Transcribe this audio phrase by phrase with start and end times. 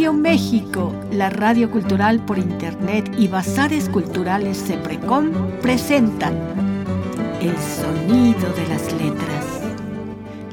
[0.00, 5.30] Radio México, la radio cultural por internet y bazares culturales Seprecom
[5.60, 6.34] presentan
[7.42, 9.60] El sonido de las letras,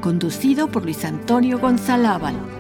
[0.02, 2.56] conducido por Luis Antonio Gonzalábal.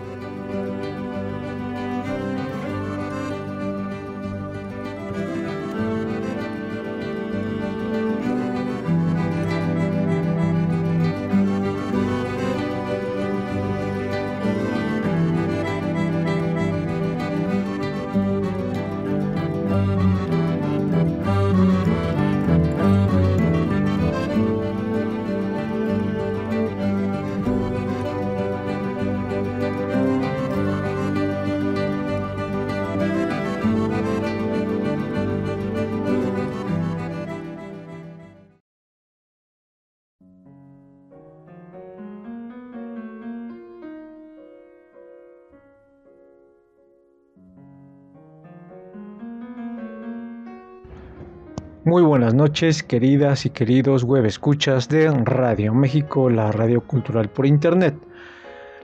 [51.97, 57.47] Muy buenas noches, queridas y queridos web escuchas de Radio México, la radio cultural por
[57.47, 57.95] internet.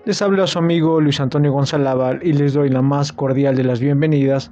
[0.03, 3.80] Les habla su amigo Luis Antonio González y les doy la más cordial de las
[3.80, 4.50] bienvenidas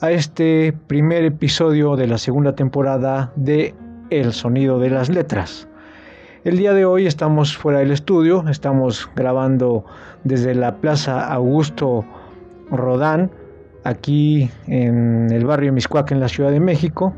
[0.00, 3.74] a este primer episodio de la segunda temporada de
[4.10, 5.66] El sonido de las letras.
[6.44, 9.84] El día de hoy estamos fuera del estudio, estamos grabando
[10.22, 12.04] desde la Plaza Augusto
[12.70, 13.32] Rodán,
[13.82, 17.16] aquí en el barrio Miscuac en la Ciudad de México,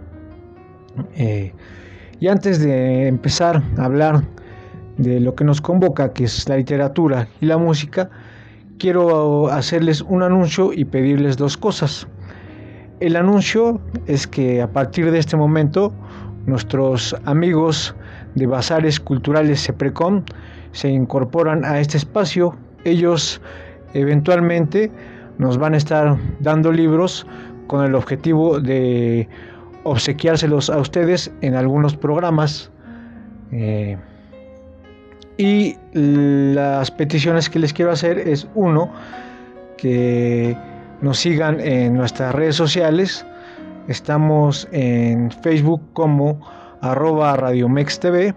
[1.14, 1.52] eh,
[2.20, 4.22] y antes de empezar a hablar
[4.96, 8.10] de lo que nos convoca, que es la literatura y la música,
[8.78, 12.06] quiero hacerles un anuncio y pedirles dos cosas.
[13.00, 15.92] El anuncio es que a partir de este momento
[16.46, 17.94] nuestros amigos
[18.34, 20.22] de Bazares Culturales Seprecom
[20.72, 22.56] se incorporan a este espacio.
[22.84, 23.40] Ellos
[23.94, 24.90] eventualmente
[25.38, 27.26] nos van a estar dando libros
[27.66, 29.28] con el objetivo de
[29.84, 32.70] obsequiárselos a ustedes en algunos programas.
[33.50, 33.96] Eh,
[35.38, 38.92] y las peticiones que les quiero hacer es uno,
[39.76, 40.56] que
[41.00, 43.26] nos sigan en nuestras redes sociales.
[43.88, 46.38] Estamos en Facebook como
[46.80, 48.34] arroba Radiomex TV.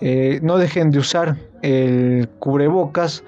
[0.00, 3.24] eh, no dejen de usar el cubrebocas,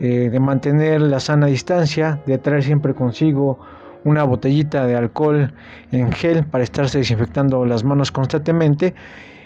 [0.00, 3.58] eh, de mantener la sana distancia, de traer siempre consigo
[4.04, 5.52] una botellita de alcohol
[5.92, 8.94] en gel para estarse desinfectando las manos constantemente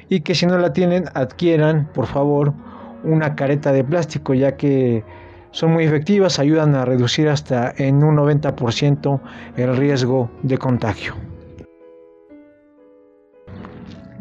[0.08, 2.52] y que si no la tienen adquieran por favor
[3.02, 5.02] una careta de plástico ya que
[5.50, 9.20] son muy efectivas, ayudan a reducir hasta en un 90%
[9.56, 11.14] el riesgo de contagio.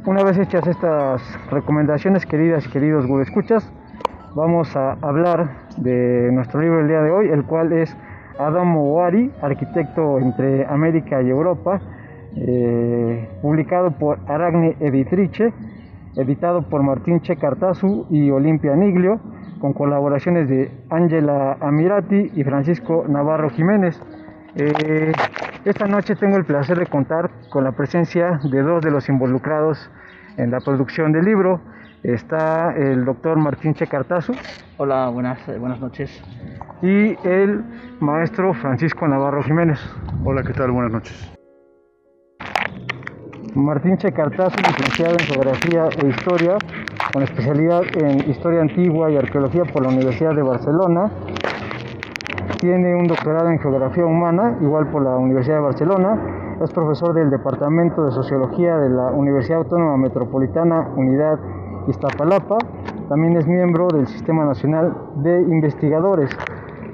[0.05, 3.71] Una vez hechas estas recomendaciones, queridas y queridos Google Escuchas,
[4.35, 7.95] vamos a hablar de nuestro libro del día de hoy, el cual es
[8.37, 11.79] Adamo Wari, arquitecto entre América y Europa,
[12.35, 15.53] eh, publicado por Aragne Editrice,
[16.17, 19.21] editado por Martín Che Cartazu y Olimpia Niglio,
[19.61, 24.01] con colaboraciones de Ángela Amirati y Francisco Navarro Jiménez.
[24.55, 25.11] Eh,
[25.65, 29.89] esta noche tengo el placer de contar con la presencia de dos de los involucrados
[30.37, 31.59] en la producción del libro.
[32.03, 34.33] Está el doctor Martín Checartazu.
[34.77, 36.21] Hola, buenas, eh, buenas noches.
[36.81, 37.63] Y el
[38.00, 39.79] maestro Francisco Navarro Jiménez.
[40.23, 40.71] Hola, ¿qué tal?
[40.71, 41.33] Buenas noches.
[43.56, 46.57] Martín Checartazu, licenciado en Geografía e Historia,
[47.11, 51.11] con especialidad en Historia Antigua y Arqueología por la Universidad de Barcelona
[52.63, 56.18] tiene un doctorado en Geografía Humana, igual por la Universidad de Barcelona.
[56.63, 61.39] Es profesor del Departamento de Sociología de la Universidad Autónoma Metropolitana Unidad
[61.89, 62.57] Iztapalapa.
[63.10, 66.30] También es miembro del Sistema Nacional de Investigadores.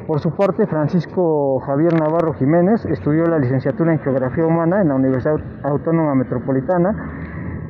[0.07, 4.95] Por su parte, Francisco Javier Navarro Jiménez estudió la licenciatura en Geografía Humana en la
[4.95, 7.11] Universidad Autónoma Metropolitana.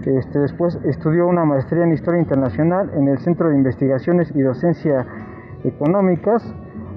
[0.06, 5.06] Este, después estudió una maestría en Historia Internacional en el Centro de Investigaciones y Docencia
[5.66, 6.56] Económicas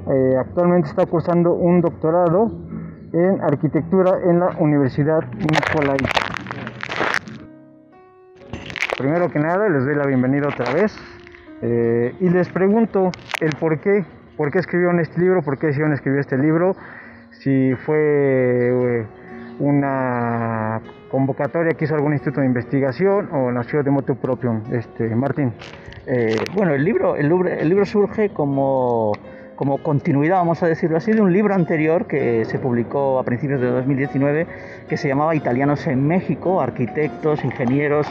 [0.09, 2.51] eh, actualmente está cursando un doctorado
[3.13, 5.99] en arquitectura en la Universidad Nicolai.
[8.99, 10.97] Primero que nada, les doy la bienvenida otra vez
[11.65, 14.05] Eh, y les pregunto el por qué,
[14.37, 16.75] por qué escribieron este libro, por qué decidieron escribir este libro,
[17.31, 19.07] si fue eh,
[19.61, 24.61] una convocatoria que hizo algún instituto de investigación o nació de motu propio.
[24.73, 25.53] Este, Martín.
[26.57, 29.13] Bueno, el libro, el el libro surge como
[29.63, 33.61] como continuidad, vamos a decirlo así, de un libro anterior que se publicó a principios
[33.61, 34.45] de 2019
[34.89, 38.09] que se llamaba Italianos en México, arquitectos, ingenieros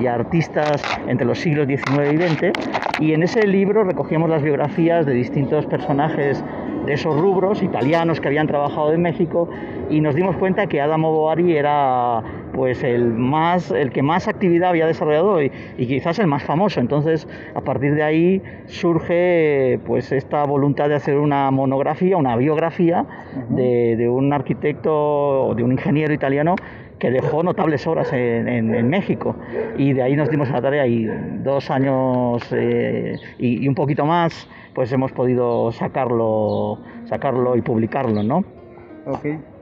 [0.00, 3.00] y artistas entre los siglos XIX y XX.
[3.02, 6.42] Y en ese libro recogíamos las biografías de distintos personajes
[6.86, 9.48] de esos rubros italianos que habían trabajado en México
[9.90, 12.22] y nos dimos cuenta que Adamo Boari era
[12.54, 16.80] pues el más el que más actividad había desarrollado y, quizás el más famoso.
[16.80, 23.06] Entonces a partir de ahí surge pues esta voluntad de hacer una monografía una biografía
[23.50, 26.56] de, un arquitecto o de un ingeniero italiano
[27.04, 29.36] que dejó notables obras en, México
[29.76, 31.04] y de ahí nos dimos a la tarea y
[31.42, 38.42] dos años eh, y, un poquito más pues hemos podido sacarlo sacarlo y publicarlo no.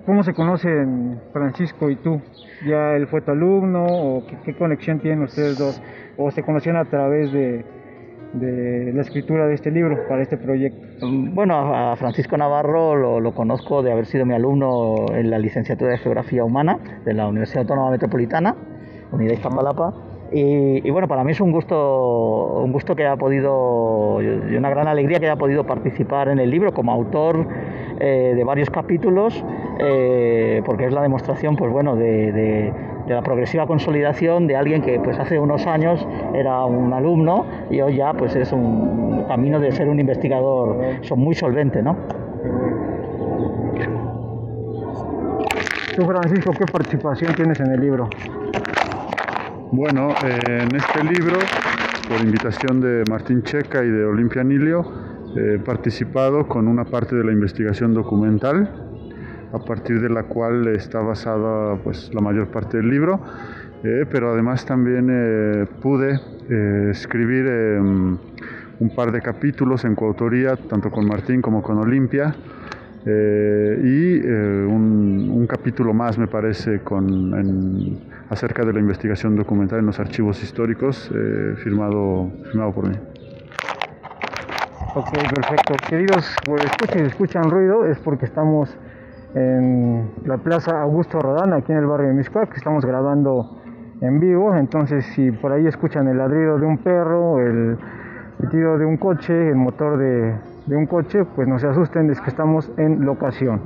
[0.07, 2.21] ¿Cómo se conocen Francisco y tú?
[2.65, 5.83] ¿Ya él fue tu alumno o qué, conexión tienen ustedes dos?
[6.17, 7.65] ¿O se conocieron a través de,
[8.33, 11.07] de, la escritura de este libro para este proyecto?
[11.11, 15.99] Bueno, a Francisco Navarro lo, conozco de haber sido mi alumno en la licenciatura de
[15.99, 18.57] Geografía Humana de la Universidad Autónoma Metropolitana,
[19.13, 19.95] Unidad Iztapalapa.
[20.33, 24.71] Y, y, bueno, para mí es un gusto, un gusto que haya podido, y una
[24.71, 27.47] gran alegría que haya podido participar en el libro como autor
[28.05, 29.45] eh, de varios capítulos,
[29.79, 32.73] eh, porque es la demostración, pues bueno, de,
[33.13, 37.97] la progresiva consolidación de alguien que pues hace unos años era un alumno y hoy
[37.97, 41.97] ya pues es un camino de ser un investigador son muy solvente, ¿no?
[45.97, 48.09] Tú, Francisco, ¿qué participación tienes en el libro?
[49.73, 51.39] Bueno, eh, en este libro,
[52.09, 54.85] por invitación de Martín Checa y de Olimpia Nilio,
[55.35, 58.69] He participado con una parte de la investigación documental,
[59.53, 63.21] a partir de la cual está basada pues, la mayor parte del libro,
[63.85, 66.19] eh, pero además también eh, pude
[66.49, 68.17] eh, escribir em,
[68.81, 72.35] un par de capítulos en coautoría, tanto con Martín como con Olimpia,
[73.05, 77.99] y un, capítulo más, me parece, con,
[78.31, 81.11] acerca de la investigación documental en los archivos históricos,
[81.65, 82.95] firmado, firmado por mí.
[84.95, 85.75] Ok, perfecto.
[85.89, 86.63] Queridos, pues,
[86.93, 88.77] si escuchan ruido es porque estamos
[89.35, 93.59] en la Plaza Augusto Rodán, aquí en el barrio de Miscuac, que estamos grabando
[94.01, 94.55] en vivo.
[94.55, 97.79] Entonces, si por ahí escuchan el ladrido de un perro, el
[98.41, 100.35] pitido de un coche, el motor de,
[100.67, 103.61] de un coche, pues no se asusten, es que estamos en locación.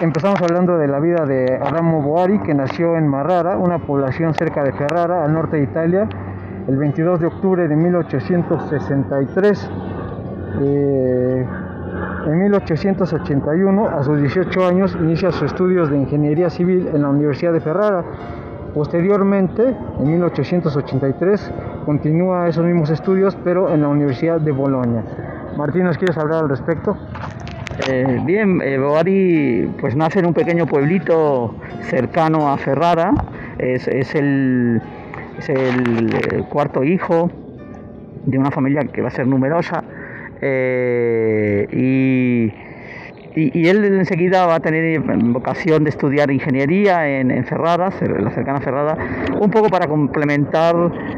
[0.00, 4.64] Empezamos hablando de la vida de Adamo Boari, que nació en Marrara, una población cerca
[4.64, 6.08] de Ferrara, al norte de Italia,
[6.66, 9.70] el 22 de octubre de 1863.
[10.60, 11.46] Eh,
[12.26, 17.52] en 1881, a sus 18 años, inicia sus estudios de ingeniería civil en la Universidad
[17.52, 18.04] de Ferrara.
[18.74, 21.52] Posteriormente, en 1883,
[21.84, 25.04] continúa esos mismos estudios, pero en la Universidad de Bolonia.
[25.56, 26.96] Martín, ¿nos quieres hablar al respecto?
[27.88, 33.12] Eh, bien, eh, Boari pues nace en un pequeño pueblito cercano a Ferrara.
[33.58, 34.80] es el,
[35.48, 37.30] eh, cuarto hijo
[38.26, 39.84] de una familia que va a ser numerosa
[40.42, 42.52] eh, y,
[43.34, 47.88] él enseguida va a tener vocación de estudiar ingeniería en, Ferrara,
[48.20, 48.98] la cercana Ferrara,
[49.40, 50.74] un poco para complementar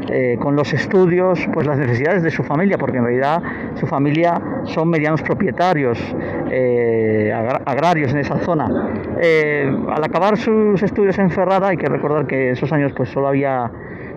[0.09, 4.41] eh, con los estudios pues las necesidades de su familia, porque en realidad su familia
[4.63, 5.99] son medianos propietarios
[7.65, 8.65] agrarios en esa zona.
[8.65, 13.69] al acabar sus estudios en Ferrara, hay que recordar que esos años pues solo había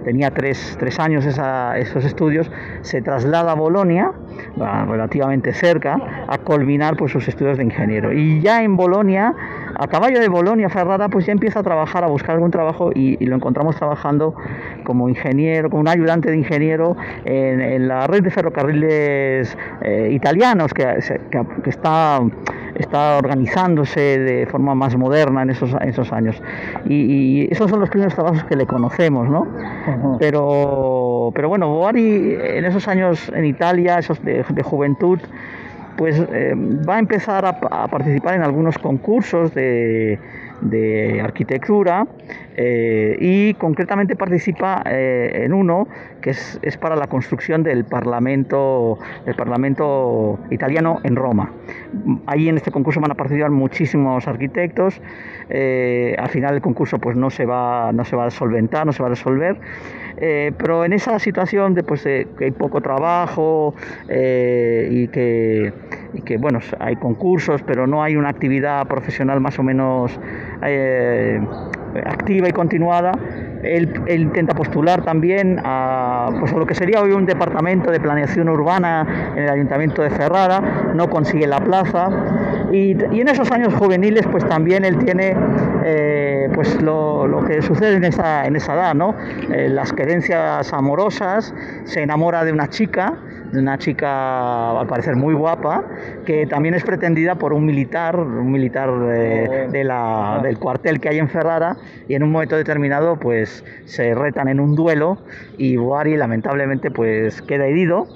[0.05, 2.51] tenía tres, tres años esos estudios,
[2.83, 4.13] se traslada a Bolonia,
[4.57, 8.13] relativamente cerca, a culminar pues, sus estudios de ingeniero.
[8.13, 9.35] Y ya en Bolonia,
[9.77, 13.19] a caballo de Bolonia, Ferrara, pues ya empieza a trabajar, a buscar algún trabajo y,
[13.29, 14.35] lo encontramos trabajando
[14.85, 20.85] como ingeniero, como un ayudante de ingeniero en, la red de ferrocarriles eh, italianos que,
[21.63, 22.23] que está
[22.79, 26.41] está organizándose de forma más moderna en esos, esos años.
[26.87, 29.47] Y, esos son los primeros trabajos que le conocemos, ¿no?
[30.19, 35.19] Pero, pero bueno, Boari en esos años en Italia, esos de, juventud,
[35.97, 36.55] pues eh,
[36.89, 40.19] va a empezar a, participar en algunos concursos de,
[40.61, 42.07] de arquitectura
[42.57, 45.87] eh, y concretamente participa eh, en uno
[46.21, 51.53] que es, para la construcción del Parlamento, del Parlamento italiano en Roma.
[52.27, 55.01] Ahí en este concurso van a participar muchísimos arquitectos.
[55.49, 58.93] Eh, al final el concurso pues no se va, no se va a solventar, no
[58.93, 59.57] se va a resolver.
[60.21, 63.75] Pero en esa situación de, pues, que hay poco trabajo
[64.09, 65.73] y que,
[66.15, 70.19] y, que, bueno, hay concursos, pero no hay una actividad profesional más o menos
[72.05, 73.13] activa y continuada.
[73.63, 79.33] Él, intenta postular también a, pues, lo que sería hoy un departamento de planeación urbana
[79.37, 82.09] en el ayuntamiento de Ferrara, no consigue la plaza
[82.73, 85.35] y, en esos años juveniles pues también él tiene
[85.85, 89.15] eh, pues lo, que sucede en esa, en esa edad, ¿no?
[89.53, 93.15] Eh, las querencias amorosas, se enamora de una chica
[93.53, 95.85] una chica al parecer muy guapa,
[96.27, 100.43] que también es pretendida por un militar, un militar de, la, ah.
[100.43, 101.77] del cuartel que hay en Ferrara,
[102.09, 105.19] y en un momento determinado pues se retan en un duelo
[105.57, 108.07] y Boari lamentablemente pues queda herido.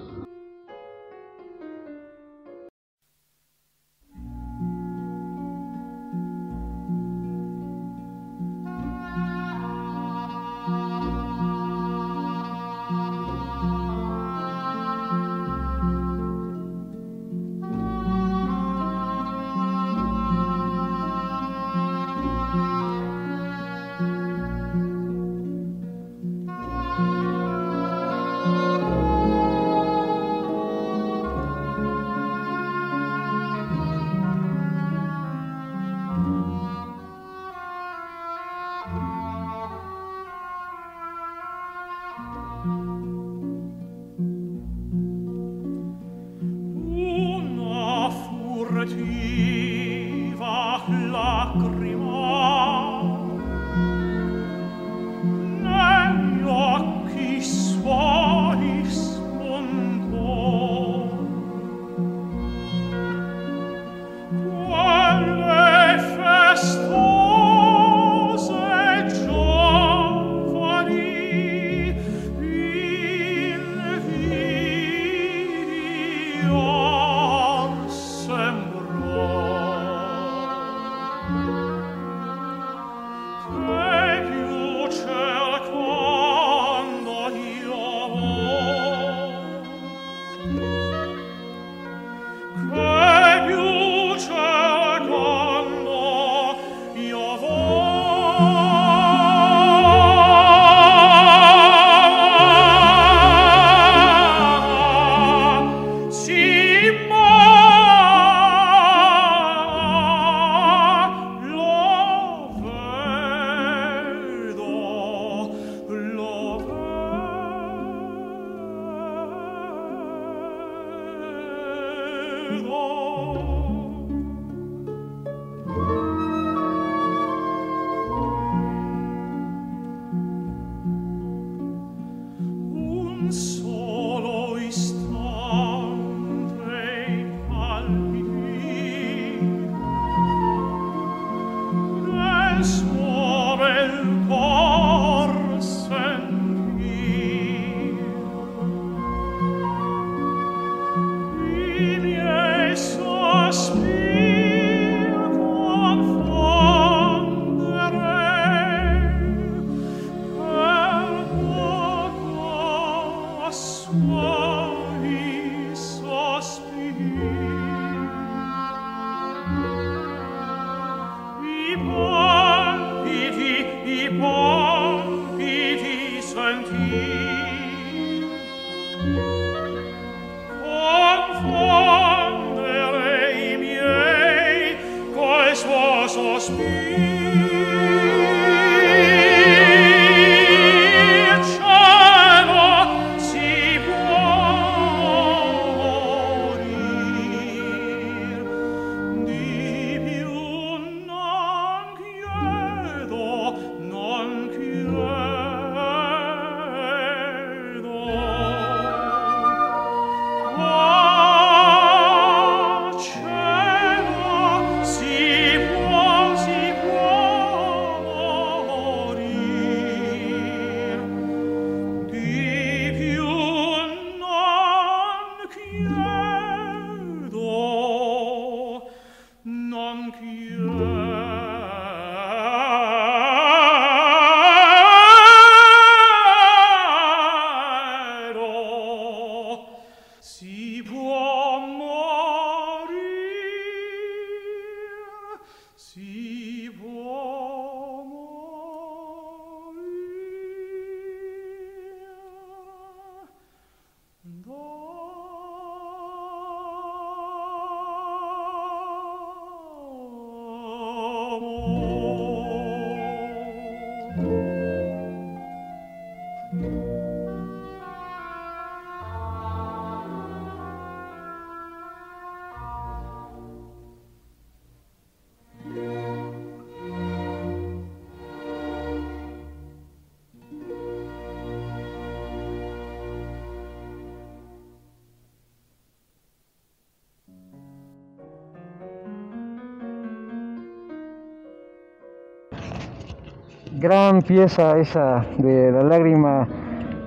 [293.80, 296.46] Gran pieza esa de la lágrima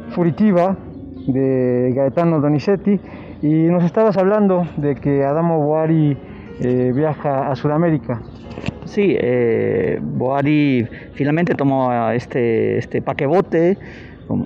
[0.09, 0.75] furitiva
[1.27, 2.99] de Gaetano Donizetti
[3.43, 6.17] y nos estabas hablando de que Adamo Boari
[6.59, 8.23] eh, viaja a Sudamérica.
[8.86, 13.77] Sí, eh, Boari finalmente tomó este, este paquebote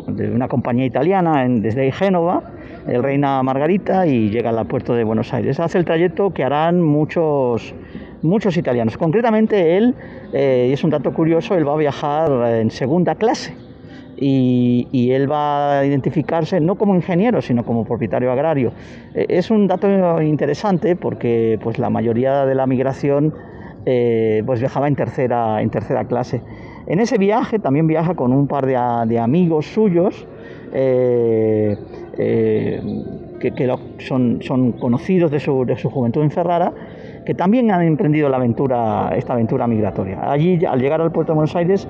[0.07, 2.43] de una compañía italiana desde Génova,
[2.87, 5.61] el Reina Margarita, y llega al puerto de Buenos Aires.
[5.61, 7.73] Hace el trayecto que harán muchos
[8.21, 8.97] muchos italianos.
[8.97, 9.95] Concretamente él,
[10.33, 13.53] eh, es un dato curioso, él va a viajar en segunda clase.
[14.19, 18.71] Y, él va a identificarse no como ingeniero, sino como propietario agrario.
[19.13, 23.35] Eh, es un dato interesante porque pues, la mayoría de la migración
[23.85, 26.41] eh, pues viajaba en tercera, en tercera clase.
[26.87, 30.27] En ese viaje también viaja con un par de, amigos suyos
[30.71, 31.77] que,
[33.99, 36.73] son, son, conocidos de su, de su juventud en Ferrara
[37.27, 40.31] que también han emprendido la aventura, esta aventura migratoria.
[40.31, 41.85] Allí, al llegar al puerto de Buenos Aires,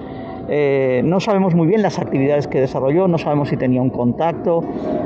[0.50, 4.64] eh, no sabemos muy bien las actividades que desarrolló, no sabemos si tenía un contacto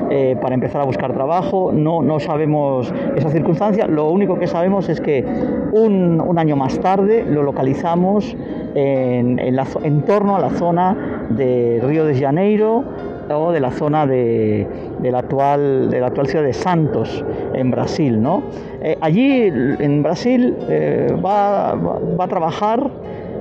[0.10, 3.88] eh, para empezar a buscar trabajo, no, no sabemos esa circunstancia.
[3.88, 5.26] Lo único que sabemos es que
[5.74, 8.34] un, año más tarde lo localizamos
[8.74, 12.86] en, en torno a la zona de Río de Janeiro,
[13.30, 14.68] o de la zona de,
[15.02, 18.22] la, actual, de la actual ciudad de Santos, en Brasil.
[18.22, 18.44] ¿no?
[18.82, 22.90] Eh, allí, en Brasil, eh, va, va, a trabajar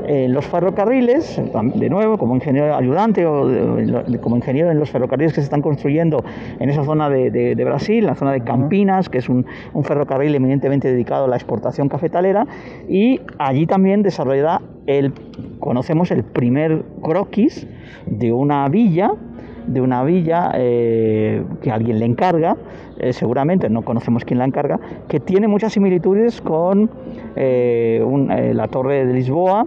[0.07, 1.41] en los ferrocarriles,
[1.75, 3.49] de nuevo, como ingeniero ayudante o
[4.21, 6.25] como ingeniero en los ferrocarriles que se están construyendo
[6.59, 10.35] en esa zona de, de, Brasil, la zona de Campinas, que es un, un, ferrocarril
[10.35, 12.47] eminentemente dedicado a la exportación cafetalera,
[12.89, 15.13] y allí también desarrollará el,
[15.61, 17.67] conocemos el primer croquis
[18.07, 19.13] de una villa
[19.67, 22.57] de una villa eh, que alguien le encarga,
[22.99, 26.91] eh, seguramente no conocemos quién la encarga, que tiene muchas similitudes con
[27.37, 29.67] eh, la Torre de Lisboa.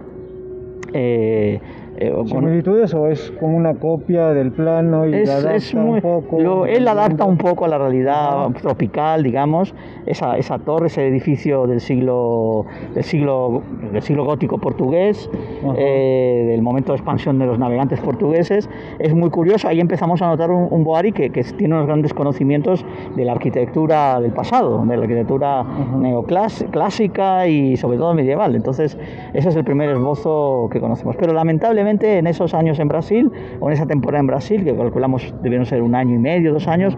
[2.26, 6.66] ¿Similitudes o es como una copia del plano y la adapta un poco?
[6.66, 9.74] él adapta un poco a la realidad tropical, digamos,
[10.06, 15.30] esa, esa torre, ese edificio del siglo, del siglo, del siglo gótico portugués,
[15.76, 18.68] eh, del momento de expansión de los navegantes portugueses.
[18.98, 22.84] Es muy curioso, ahí empezamos a notar un, Boari que, que, tiene unos grandes conocimientos
[23.16, 25.64] de la arquitectura del pasado, de la arquitectura
[25.96, 28.54] neoclásica y sobre todo medieval.
[28.54, 28.98] Entonces,
[29.32, 31.16] ese es el primer esbozo que conocemos.
[31.16, 35.34] Pero lamentablemente en esos años en Brasil, o en esa temporada en Brasil, que calculamos
[35.42, 36.96] debieron ser un año y medio, dos años,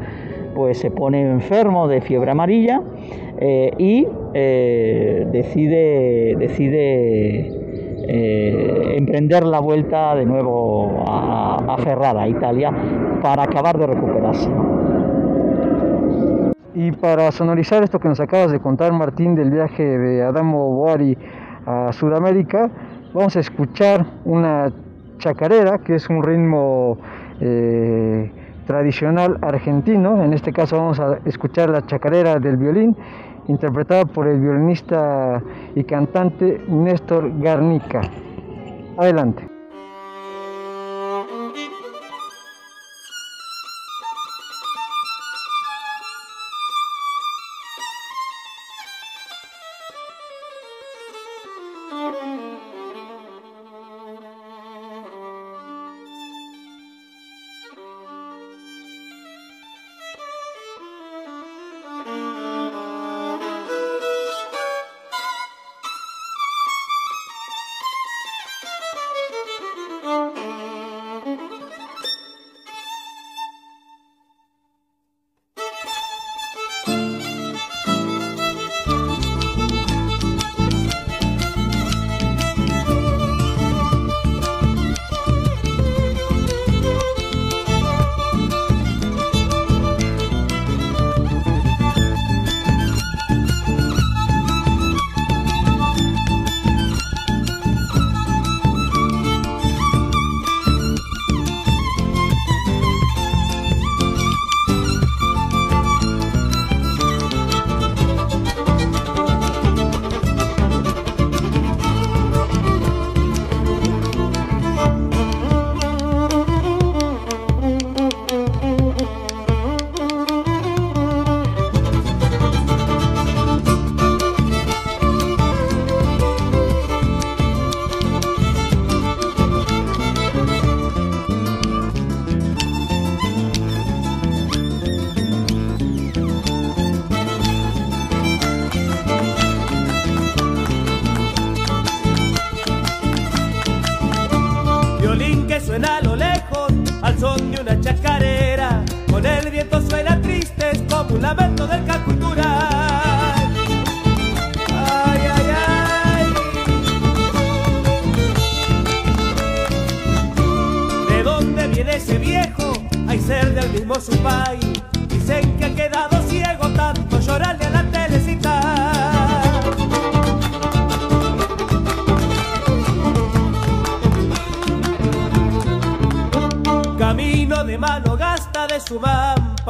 [0.54, 2.80] pues se pone enfermo de fiebre amarilla
[3.38, 7.52] eh, y eh, decide, decide
[8.08, 12.72] eh, emprender la vuelta de nuevo a, a Ferrara, Italia,
[13.22, 14.48] para acabar de recuperarse.
[16.74, 21.16] Y para sonorizar esto que nos acabas de contar, Martín, del viaje de Adamo Boari
[21.66, 22.70] a Sudamérica,
[23.16, 24.70] vamos a escuchar una
[25.18, 26.98] chacarera, que es un ritmo
[27.40, 28.30] eh,
[28.66, 30.22] tradicional argentino.
[30.22, 32.94] En este caso vamos a escuchar la chacarera del violín,
[33.48, 35.42] interpretada por el violinista
[35.74, 38.02] y cantante Néstor Garnica.
[38.98, 39.55] Adelante.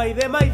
[0.06, 0.45] y demás.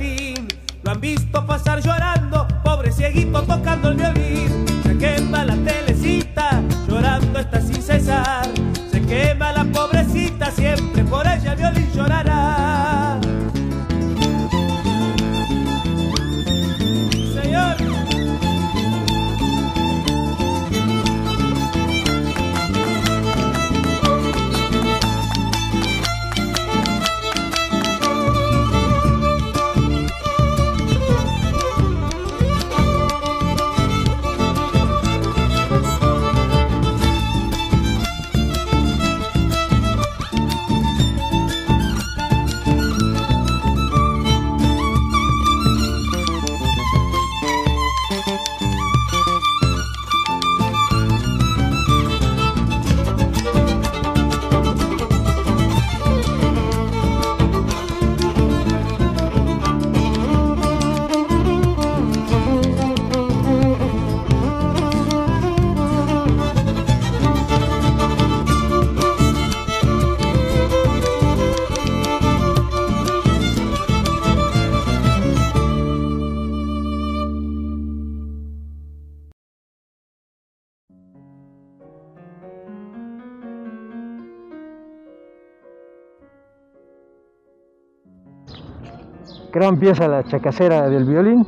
[89.63, 91.47] Gran pieza la chacacera del violín.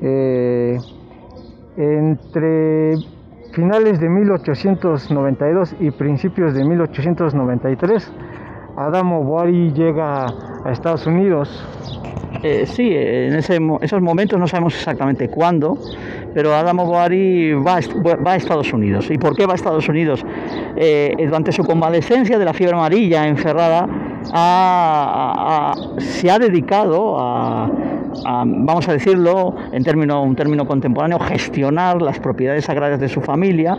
[0.00, 0.78] Eh,
[1.76, 2.94] entre
[3.52, 8.12] finales de 1892 y principios de 1893,
[8.76, 10.26] Adamo Boari llega
[10.64, 11.66] a Estados Unidos.
[12.42, 15.76] Eh, sí, en esos momentos no sabemos exactamente cuándo,
[16.34, 19.10] pero Adamo Boari va, a Estados Unidos.
[19.10, 20.24] ¿Y por qué va a Estados Unidos?
[20.76, 23.88] Eh, durante su convalecencia de la fiebre amarilla encerrada,
[25.98, 27.70] se ha dedicado a,
[28.44, 33.78] vamos a decirlo en término, un término contemporáneo, gestionar las propiedades agrarias de su familia,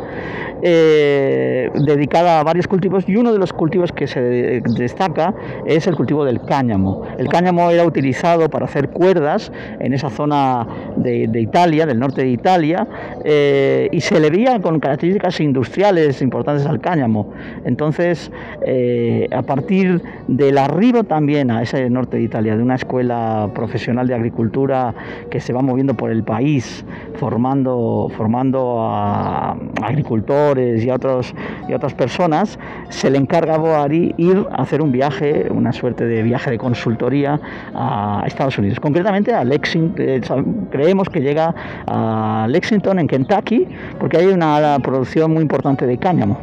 [0.62, 5.34] eh, dedicada a varios cultivos y uno de los cultivos que se destaca
[5.66, 7.04] es el cultivo del cáñamo.
[7.18, 12.30] El cáñamo era utilizado para hacer cuerdas en esa zona de, Italia, del norte de
[12.30, 12.88] Italia,
[13.24, 17.32] eh, y se le veía con características industriales importantes al cáñamo.
[17.66, 18.32] Entonces,
[18.66, 20.02] eh, a partir
[20.38, 24.94] del arribo también a ese norte de Italia, de una escuela profesional de agricultura
[25.32, 31.34] que se va moviendo por el país, formando, formando a agricultores y a, otros,
[31.68, 36.06] y otras personas, se le encarga a Boari ir a hacer un viaje, una suerte
[36.06, 37.40] de viaje de consultoría
[37.74, 40.22] a Estados Unidos, concretamente a Lexington, eh,
[40.70, 41.56] creemos que llega
[41.88, 43.68] a Lexington en Kentucky,
[44.00, 46.40] porque hay una producción muy importante de cáñamo.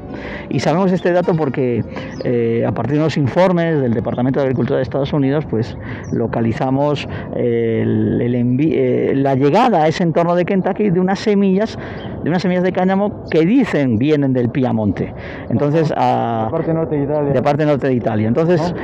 [0.48, 1.84] Y sabemos este dato porque
[2.24, 5.76] eh, a partir de los informes del Departamento de Agricultura de Estados Unidos, pues
[6.12, 11.78] localizamos eh, la llegada a ese entorno de Kentucky de unas semillas,
[12.22, 15.12] de unas semillas de cáñamo que dicen vienen del Piamonte.
[15.50, 17.32] Entonces, a, de parte norte de Italia.
[17.32, 18.28] De parte norte de Italia.
[18.28, 18.74] Entonces,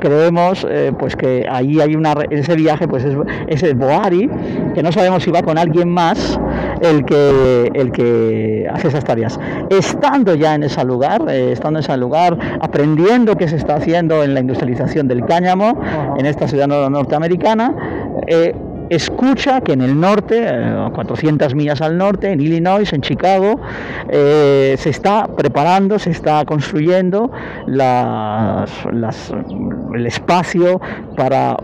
[0.00, 0.66] creemos
[0.98, 3.16] pues que ahí hay una, ese viaje, pues es,
[3.46, 4.28] es el Boari,
[4.74, 6.40] que no sabemos si va con alguien más
[6.80, 9.38] el que, el que hace esas tareas.
[9.70, 14.22] Estando ya en ese lugar, eh, estando en ese lugar, aprendiendo qué se está haciendo
[14.22, 15.80] en la industrialización del cáñamo
[16.18, 17.74] en esta ciudad norteamericana,
[18.26, 18.54] eh,
[18.90, 23.60] escucha que en el norte, a 400 millas al norte, en Illinois, en Chicago,
[24.08, 27.30] eh, se está preparando, se está construyendo
[27.66, 27.80] el
[30.06, 30.80] espacio
[31.16, 31.56] para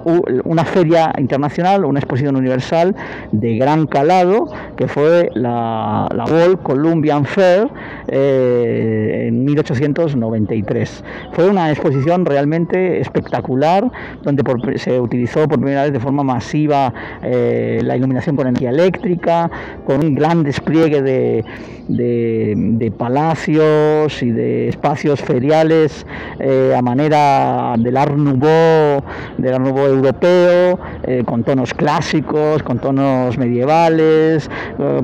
[0.44, 2.94] una feria internacional, una exposición universal
[3.32, 7.68] de gran calado, que fue la, la World Columbian Fair
[8.08, 11.04] eh, en 1893.
[11.32, 13.90] Fue una exposición realmente espectacular,
[14.22, 14.42] donde
[14.78, 19.51] se utilizó por primera vez de forma masiva eh, la iluminación con energía eléctrica,
[19.85, 21.44] con un gran despliegue de,
[21.88, 26.07] de, palacios y de espacios feriales
[26.38, 29.03] eh, a manera del Art Nouveau,
[29.38, 34.51] del Art Nouveau europeo, eh, con tonos clásicos, con tonos medievales,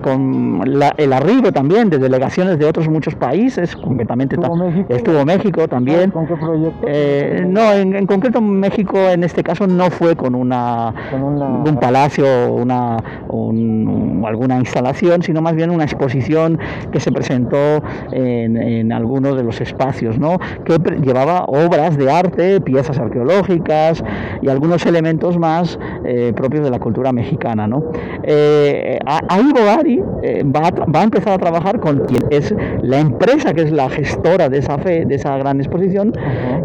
[0.03, 0.63] con
[0.97, 6.11] el arribo también de delegaciones de otros muchos países, concretamente estuvo México, estuvo México también.
[6.11, 6.87] ¿Con qué proyecto?
[7.49, 12.55] no, en, concreto México en este caso no fue con, una, con un palacio o
[12.55, 12.97] una,
[14.27, 16.59] alguna instalación, sino más bien una exposición
[16.93, 20.39] que se presentó en, en algunos de los espacios, ¿no?
[20.65, 24.03] que llevaba obras de arte, piezas arqueológicas
[24.43, 27.67] y algunos elementos más eh, propios de la cultura mexicana.
[27.67, 27.85] ¿no?
[28.23, 33.01] Eh, ahí Bogari eh, va, a, va, a empezar a trabajar con quien es la
[33.01, 36.13] empresa que es la gestora de esa fe, de esa gran exposición,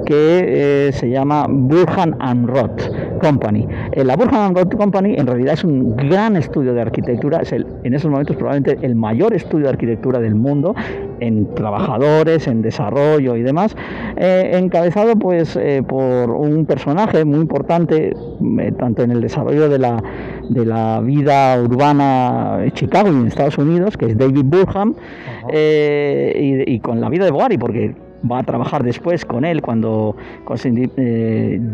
[0.06, 2.82] que se llama Burhan and Roth
[3.22, 3.68] Company.
[3.96, 7.66] la Burhan and Roth Company en realidad es un gran estudio de arquitectura, es el,
[7.84, 10.76] en esos momentos probablemente el mayor estudio de arquitectura del mundo,
[11.20, 13.76] en trabajadores, en desarrollo y demás,
[14.18, 19.80] eh, encabezado pues eh, por un personaje muy importante, eh, tanto en el desarrollo de
[19.80, 20.04] la,
[20.50, 24.96] de la vida urbana en Chicago y en Estados Unidos, que es David Burham,
[25.54, 27.96] y, con la vida de Boari, porque
[28.30, 30.16] va a trabajar después con él cuando,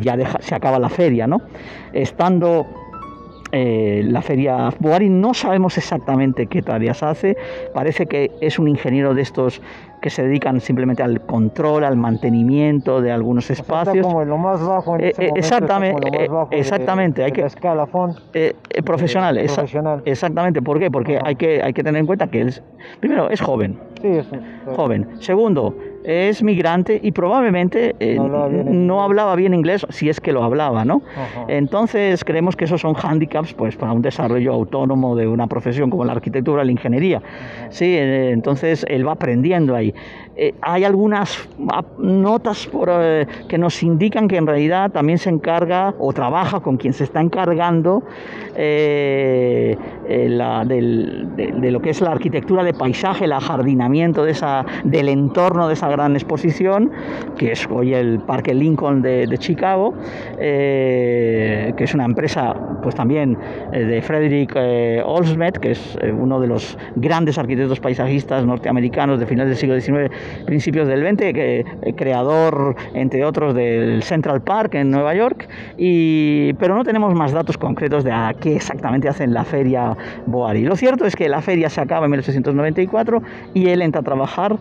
[0.02, 1.42] ya se acaba la feria, ¿no?
[1.94, 2.66] Estando
[3.52, 7.36] eh, la feria Boari no sabemos exactamente qué tareas hace,
[7.74, 9.62] parece que es un ingeniero de estos
[10.02, 14.06] que se dedican simplemente al control, al mantenimiento de algunos espacios.
[14.06, 18.16] como lo más bajo en eh, eh, exactamente, exactamente, hay que escalafón
[18.86, 20.02] profesional, profesional.
[20.06, 20.62] exactamente.
[20.62, 20.90] ¿Por qué?
[20.90, 22.54] Porque hay que hay que tener en cuenta que él,
[23.00, 24.28] primero es joven, sí, es
[24.76, 25.08] joven.
[25.20, 30.86] Segundo, es migrante y probablemente eh, no, hablaba bien inglés, si es que lo hablaba,
[30.86, 31.02] ¿no?
[31.48, 36.06] Entonces creemos que esos son hándicaps pues, para un desarrollo autónomo de una profesión como
[36.06, 37.22] la arquitectura, la ingeniería.
[37.70, 39.94] Sí, eh, entonces él va aprendiendo ahí.
[40.36, 41.50] Eh, hay algunas
[41.98, 42.90] notas por,
[43.48, 47.20] que nos indican que en realidad también se encarga o trabaja con quien se está
[47.20, 48.04] encargando
[50.08, 55.68] la, de, lo que es la arquitectura de paisaje, el ajardinamiento de esa, del entorno
[55.68, 56.92] de esa gran exposición,
[57.38, 59.94] que es hoy el Parque Lincoln de, Chicago,
[60.40, 63.38] eh, que es una empresa pues también
[63.74, 69.26] eh, de Frederick eh, Olsmet, que es uno de los grandes arquitectos paisajistas norteamericanos de
[69.26, 71.66] finales del siglo XIX, principios del XX, que,
[71.98, 77.58] creador, entre otros, del Central Park en Nueva York, y, pero no tenemos más datos
[77.58, 80.64] concretos de a qué exactamente hacen la feria Boari.
[80.64, 83.22] Lo cierto es que la feria se acaba en 1894
[83.54, 84.58] y él entra a trabajar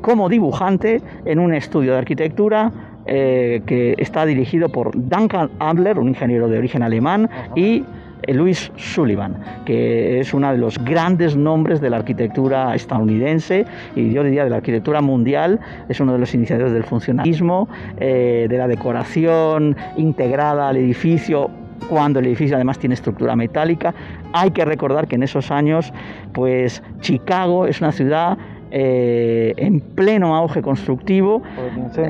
[0.00, 2.72] como dibujante en un estudio de arquitectura
[3.06, 7.84] eh, que está dirigido por Duncan Ambler, un ingeniero de origen alemán, y
[8.28, 14.24] Louis Sullivan, que es uno de los grandes nombres de la arquitectura estadounidense y yo
[14.24, 15.60] diría de la arquitectura mundial,
[15.90, 21.50] es uno de los iniciadores del funcionalismo, de la decoración integrada al edificio
[21.90, 23.92] cuando el edificio además tiene estructura metálica.
[24.32, 25.92] Hay que recordar que en esos años,
[26.32, 28.38] pues Chicago es una ciudad
[28.76, 31.42] eh, en pleno auge constructivo.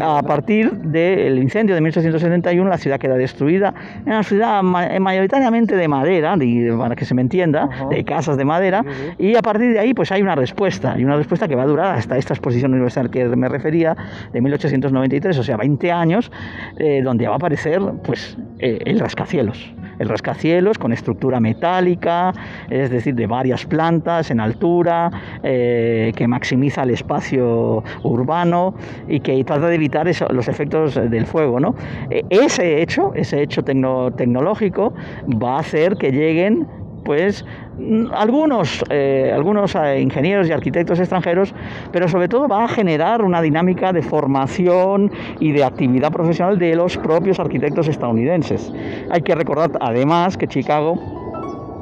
[0.00, 3.74] a partir del incendio de 1871 la ciudad queda destruida.
[4.00, 6.38] Es una ciudad eh, mayoritariamente de madera,
[6.79, 8.83] para que se me entienda, de casas de madera.
[9.18, 11.66] Y a partir de ahí pues hay una respuesta, y una respuesta que va a
[11.66, 13.94] durar hasta esta exposición universal que me refería,
[14.33, 16.33] de 1893, o sea, 20 años,
[16.79, 22.33] eh, donde va a aparecer pues el rascacielos el rascacielos con estructura metálica,
[22.70, 25.11] es decir, de varias plantas en altura,
[25.42, 28.74] eh, que maximiza el espacio urbano
[29.09, 31.61] y que trata de evitar los efectos del fuego.
[31.61, 31.74] ¿no?
[32.11, 34.94] E, ese hecho, ese hecho tecnológico
[35.42, 36.66] va a hacer que lleguen
[37.05, 37.45] pues
[37.79, 41.55] mm, algunos, eh, algunos eh, ingenieros y arquitectos extranjeros,
[41.93, 46.75] pero sobre todo va a generar una dinámica de formación y de actividad profesional de
[46.75, 48.73] los propios arquitectos estadounidenses.
[49.11, 50.99] Hay que recordar además que Chicago,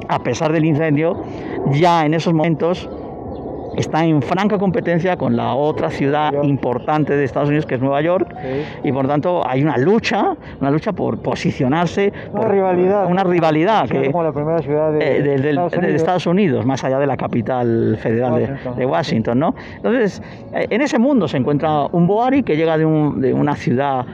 [0.09, 1.23] a pesar del incendio,
[1.71, 2.89] ya en esos momentos
[3.77, 8.01] está en franca competencia con la otra ciudad importante de Estados Unidos que es Nueva
[8.01, 8.33] York.
[8.83, 14.11] Y por tanto hay una lucha, una lucha por posicionarse, una rivalidad, una rivalidad que
[14.11, 16.65] como la primera ciudad de, eh, Estados, Unidos.
[16.65, 19.55] más allá de la capital federal de, Washington, ¿no?
[19.75, 20.21] Entonces
[20.53, 22.85] eh, en ese mundo se encuentra un Boari que llega de,
[23.17, 24.05] de una ciudad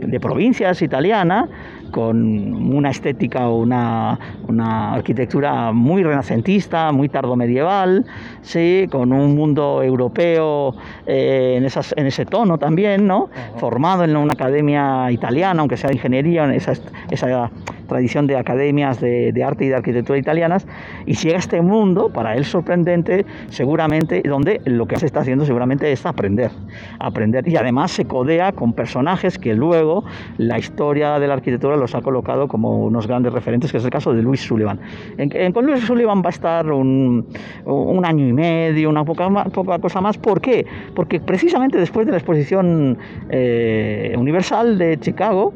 [0.00, 1.48] de provincias italiana
[1.90, 4.18] con una estética o una,
[4.94, 8.04] arquitectura muy renacentista, muy tardomedieval,
[8.42, 8.86] ¿sí?
[8.90, 10.74] con un mundo europeo
[11.06, 13.30] eh, en, esas, en ese tono también, ¿no?
[13.56, 16.72] formado en una academia italiana, aunque sea de ingeniería, en esa,
[17.10, 17.50] esa
[17.90, 20.66] tradición de academias de, arte y de arquitectura italianas,
[21.06, 25.44] y llega a este mundo, para él sorprendente, seguramente, donde lo que se está haciendo
[25.44, 26.50] seguramente es aprender,
[26.98, 30.04] aprender, y además se codea con personajes que luego
[30.38, 33.90] la historia de la arquitectura los ha colocado como unos grandes referentes, que es el
[33.90, 34.80] caso de Luis Sullivan.
[35.18, 37.26] En, con Luis Sullivan va a estar un,
[38.04, 40.16] año y medio, una poca, poca, cosa más.
[40.16, 40.64] ¿Por qué?
[40.94, 42.96] Porque precisamente después de la exposición
[43.30, 45.52] eh, universal de Chicago,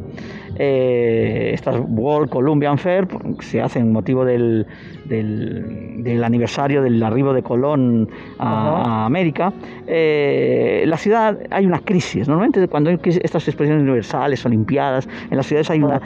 [0.57, 3.07] eh, estas World Columbian Fair
[3.41, 4.67] se hacen motivo del,
[5.07, 9.53] del, aniversario del arribo de Colón a, América.
[9.87, 12.29] Eh, la ciudad hay una crisis.
[12.29, 16.01] Normalmente cuando hay estas exposiciones universales, olimpiadas, en las ciudades hay una,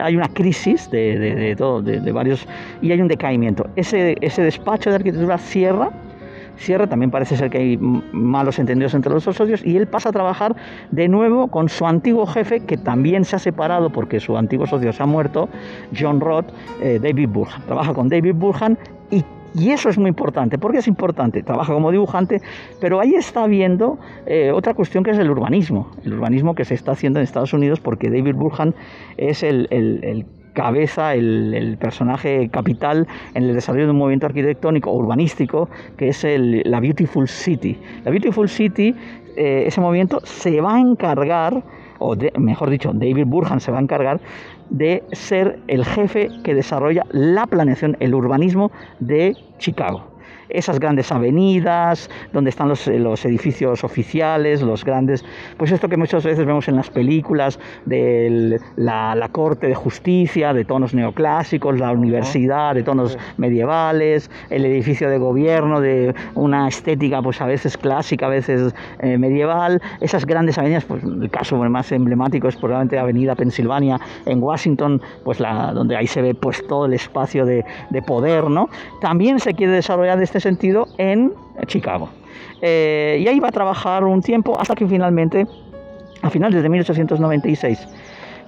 [0.00, 2.46] hay una crisis de, de, todo, de, varios
[2.82, 3.66] y hay un decaimiento.
[3.76, 5.90] Ese, ese despacho de arquitectura cierra
[6.56, 10.10] cierra, también parece ser que hay malos entendidos entre los dos socios, y él pasa
[10.10, 10.56] a trabajar
[10.90, 14.92] de nuevo con su antiguo jefe, que también se ha separado porque su antiguo socio
[14.92, 15.48] se ha muerto,
[15.98, 16.46] John Roth,
[16.80, 17.62] eh, David Burhan.
[17.66, 18.78] Trabaja con David Burhan
[19.58, 20.58] y eso es muy importante.
[20.58, 21.42] ¿Por qué es importante?
[21.42, 22.42] Trabaja como dibujante,
[22.78, 25.90] pero ahí está viendo eh, otra cuestión que es el urbanismo.
[26.04, 28.74] El urbanismo que se está haciendo en Estados Unidos porque David Burhan
[29.16, 36.08] es el cabeza, el, personaje capital en el desarrollo de un movimiento arquitectónico urbanístico que
[36.08, 36.26] es
[36.64, 37.78] la Beautiful City.
[38.04, 38.94] La Beautiful City,
[39.36, 41.62] eh, ese movimiento se va a encargar,
[41.98, 44.18] o mejor dicho, David Burhan se va a encargar
[44.70, 50.15] de ser el jefe que desarrolla la planeación, el urbanismo de Chicago
[50.48, 55.24] esas grandes avenidas, donde están los, los, edificios oficiales, los grandes,
[55.56, 60.52] pues esto que muchas veces vemos en las películas de la, la, corte de justicia,
[60.52, 67.20] de tonos neoclásicos, la universidad de tonos medievales, el edificio de gobierno de una estética
[67.22, 71.90] pues a veces clásica, a veces eh, medieval, esas grandes avenidas, pues el caso más
[71.92, 76.94] emblemático es probablemente Avenida Pensilvania en Washington, pues donde ahí se ve pues todo el
[76.94, 78.68] espacio de, de poder, ¿no?
[79.00, 81.32] También se quiere desarrollar este sentido en
[81.66, 82.08] Chicago.
[82.62, 85.46] Eh, y ahí va a trabajar un tiempo hasta que finalmente,
[86.22, 87.88] a finales de 1896,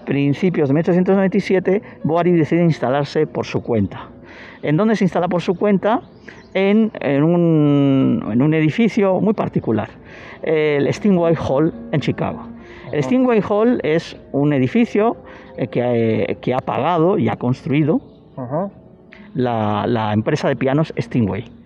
[0.05, 4.09] principios de 1897, Boari decide instalarse por su cuenta.
[4.63, 6.01] ¿En dónde se instala por su cuenta?
[6.55, 9.91] En, en, un, en un, edificio muy particular,
[10.43, 12.41] el Stingway Hall en Chicago.
[12.91, 15.17] El Stingway Hall es un edificio
[15.59, 15.83] eh, que,
[16.23, 18.01] eh, que, ha pagado y ha construido
[19.35, 21.58] la, la empresa de pianos Stingway.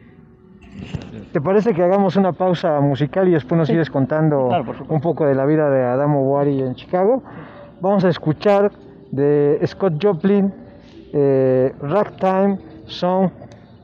[1.32, 4.50] ¿Te parece que hagamos una pausa musical y después nos sigues contando
[4.88, 7.22] un poco de la vida de Adamo Wari en Chicago?
[7.80, 8.70] Vamos a escuchar
[9.10, 10.52] de Scott Joplin,
[11.12, 13.30] eh, Ragtime Song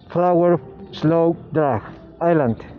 [0.08, 0.58] Flower
[0.92, 1.82] Slow Drag.
[2.20, 2.77] Adelante.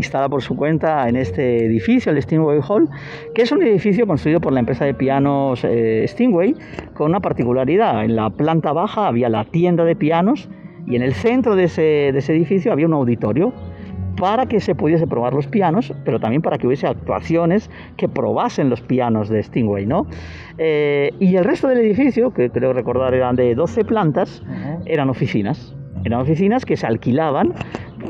[0.00, 2.88] Se instala por su cuenta en este edificio, el Stingway Hall,
[3.34, 6.54] que es un edificio construido por la empresa de pianos eh, Stingway,
[6.94, 8.02] con una particularidad.
[8.04, 10.48] En la planta baja había la tienda de pianos
[10.86, 13.52] y en el centro de ese, edificio había un auditorio
[14.16, 18.70] para que se pudiese probar los pianos, pero también para que hubiese actuaciones que probasen
[18.70, 20.06] los pianos de Stingway, ¿no?
[20.56, 24.42] Eh, y el resto del edificio, que creo recordar eran de 12 plantas,
[24.86, 25.74] eran oficinas.
[26.04, 27.52] Eran oficinas que se alquilaban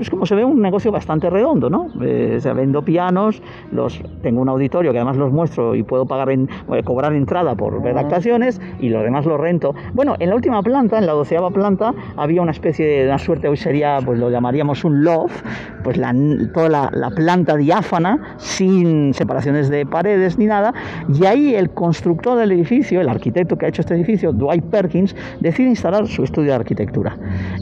[0.01, 1.89] pues como se ve un negocio bastante redondo, ¿no?
[2.01, 6.31] Eh, se vendo pianos, los tengo un auditorio que además los muestro y puedo pagar
[6.31, 9.75] en, eh, cobrar entrada por ver actuaciones y lo demás lo rento.
[9.93, 13.47] Bueno, en la última planta, en la doceava planta, había una especie de una suerte,
[13.47, 15.45] hoy sería, pues lo llamaríamos un loft,
[15.85, 16.15] pues la,
[16.55, 20.73] toda la, la planta diáfana, sin separaciones de paredes ni nada,
[21.13, 25.15] y ahí el constructor del edificio, el arquitecto que ha hecho este edificio, Dwight Perkins,
[25.41, 27.19] decide instalar su estudio de arquitectura.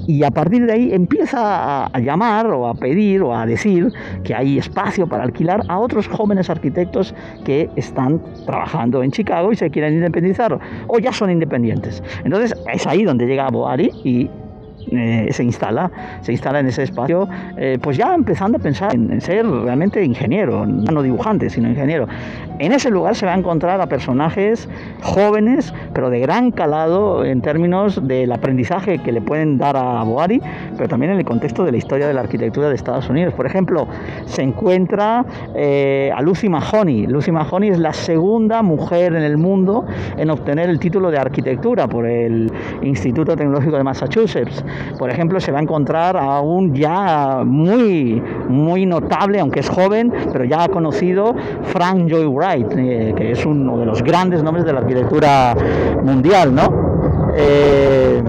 [0.06, 3.92] Y a partir de ahí empieza a, a llamar o a pedir o a decir
[4.24, 7.14] que hay espacio para alquilar a otros jóvenes arquitectos
[7.44, 12.02] que están trabajando en Chicago y se quieren independizar o ya son independientes.
[12.24, 14.30] Entonces es ahí donde llega Boari y
[14.92, 19.20] eh, se instala, se instala en ese espacio, eh, pues ya empezando a pensar en,
[19.20, 22.06] ser realmente ingeniero, no dibujante, sino ingeniero.
[22.58, 24.68] En ese lugar se va a encontrar a personajes
[25.02, 30.40] jóvenes, pero de gran calado en términos del aprendizaje que le pueden dar a Boari,
[30.76, 33.34] pero también en el contexto de la historia de la arquitectura de Estados Unidos.
[33.34, 33.86] Por ejemplo,
[34.26, 35.24] se encuentra
[35.54, 37.06] eh, a Lucy Mahoney.
[37.06, 39.86] Lucy Mahoney es la segunda mujer en el mundo
[40.16, 44.64] en obtener el título de arquitectura por el Instituto Tecnológico de Massachusetts.
[44.98, 50.12] Por ejemplo, se va a encontrar a un ya muy, muy notable, aunque es joven,
[50.32, 54.72] pero ya conocido, Frank Joy Wright, eh, que es uno de los grandes nombres de
[54.72, 55.54] la arquitectura
[56.02, 56.87] mundial, ¿no?
[57.40, 58.22] Eh,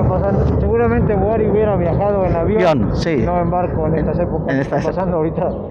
[0.80, 3.18] seguramente Boari hubiera viajado en avión, sí.
[3.18, 4.54] no en barco en estas épocas.
[4.54, 5.68] En estas, pasando ahorita.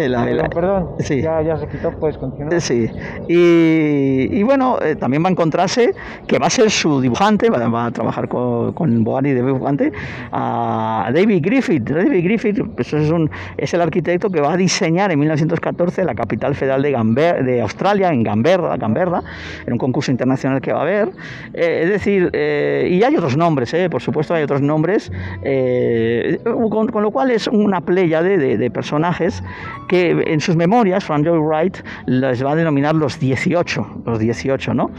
[0.55, 1.23] perdón, sí.
[1.23, 2.61] ya, ya, se quitó, puedes continuar.
[2.61, 2.91] Sí.
[3.29, 5.95] Y, y bueno, eh, también va a encontrarse
[6.27, 9.93] que va a ser su dibujante, va, a trabajar con, con Boari de dibujante,
[10.33, 11.89] a David Griffith.
[11.89, 16.15] David Griffith pues es, un, es el arquitecto que va a diseñar en 1914 la
[16.15, 19.23] capital federal de, Gamber, de Australia, en Gamberra, Gamberra,
[19.67, 21.09] en un concurso internacional que va a haber.
[21.55, 23.89] Eh, es decir, y hay otros nombres, ¿eh?
[23.91, 25.11] por supuesto hay otros nombres,
[25.43, 29.43] eh, con, lo cual es una playa de, personajes
[29.89, 34.75] que en sus memorias Frank Joy Wright les va a denominar los 18, los 18,
[34.75, 34.91] ¿no?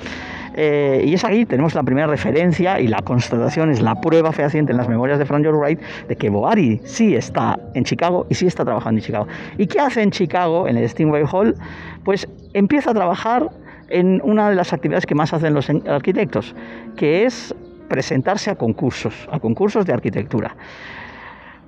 [0.56, 4.72] Eh, y es aquí tenemos la primera referencia y la constatación es la prueba fehaciente
[4.72, 8.36] en las memorias de Frank Joy Wright de que Boari sí está en Chicago y
[8.36, 9.28] sí está trabajando en Chicago.
[9.58, 11.56] ¿Y qué hace en Chicago, en el Stingway Hall?
[12.04, 13.50] Pues empieza a trabajar
[13.90, 16.56] en una de las actividades que más hacen los arquitectos,
[16.96, 17.54] que es
[17.90, 20.56] presentarse a concursos, a concursos de arquitectura.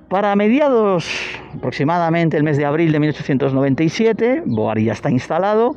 [0.08, 1.08] Para mediados,
[1.56, 5.74] aproximadamente el mes de abril de 1897, Boari ya está instalado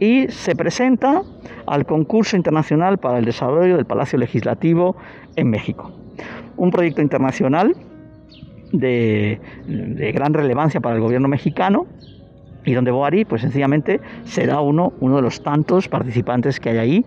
[0.00, 1.22] y se presenta
[1.66, 4.96] al concurso internacional para el desarrollo del Palacio Legislativo
[5.36, 5.92] en México.
[6.56, 7.76] Un proyecto internacional
[8.72, 11.86] de, de gran relevancia para el gobierno mexicano
[12.66, 17.06] y donde Boari, pues sencillamente será uno, uno de los tantos participantes que hay ahí.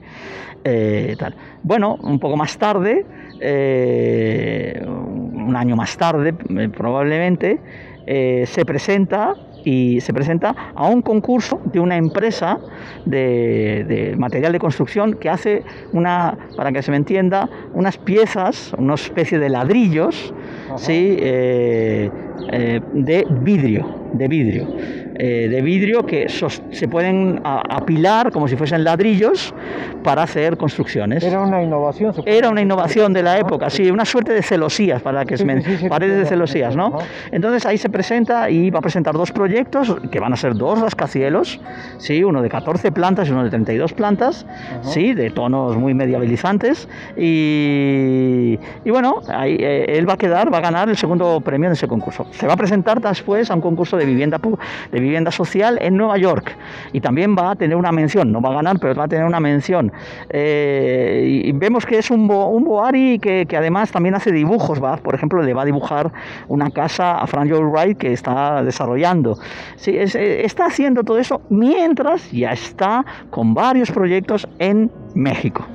[0.64, 1.36] Eh, tal.
[1.64, 3.06] Bueno, un poco más tarde,
[3.40, 7.60] eh, un año más tarde eh, probablemente,
[8.46, 12.58] se presenta y se presenta a un concurso de una empresa
[13.06, 18.96] de, material de construcción que hace una, para que se me entienda, unas piezas, una
[18.96, 20.34] especie de ladrillos,
[20.78, 21.18] ¿sí?
[21.18, 22.12] de
[23.44, 24.68] vidrio, de vidrio.
[25.22, 29.54] Eh, de vidrio que se pueden apilar como si fuesen ladrillos
[30.02, 31.22] para hacer construcciones.
[31.22, 32.14] Era una innovación.
[32.26, 35.46] Era una innovación de la época, sí, una suerte de celosías para que se
[35.90, 37.00] paredes de celosías, ¿no?
[37.34, 40.80] Entonces ahí se presenta y va a presentar dos proyectos que van a ser dos
[40.80, 41.60] rascacielos,
[41.98, 44.46] sí, uno de 14 plantas y uno de 32 plantas,
[44.84, 50.60] sí, de tonos muy mediabilizantes y, y bueno, ahí, eh, él va a quedar, va
[50.60, 52.26] a ganar el segundo premio en ese concurso.
[52.32, 56.18] Se va a presentar después a un concurso de vivienda de vivienda social en Nueva
[56.18, 56.56] York.
[56.94, 59.26] Y también va a tener una mención, no va a ganar, pero va a tener
[59.26, 59.92] una mención.
[60.30, 64.98] Eh, y vemos que es un, un Boari que, además también hace dibujos, ¿va?
[64.98, 66.12] por ejemplo, le va a dibujar
[66.48, 69.38] una casa a Frank Joel Wright que está desarrollando.
[69.76, 75.66] Sí, eh, está haciendo todo eso mientras ya está con varios proyectos en México.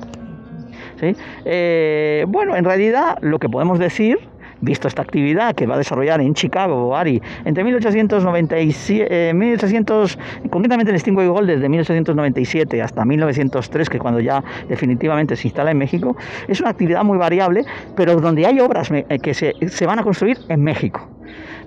[0.99, 1.13] ¿Sí?
[1.43, 4.17] Eh, bueno, en realidad lo que podemos decir
[4.61, 10.91] visto esta actividad que va a desarrollar en Chicago, Ari, entre 1897, 1800, eh, concretamente
[10.91, 16.15] en Stingway Gold desde 1897 hasta 1903, que cuando ya definitivamente se instala en México,
[16.47, 20.03] es una actividad muy variable, pero donde hay obras eh, que se, se van a
[20.03, 21.07] construir en México.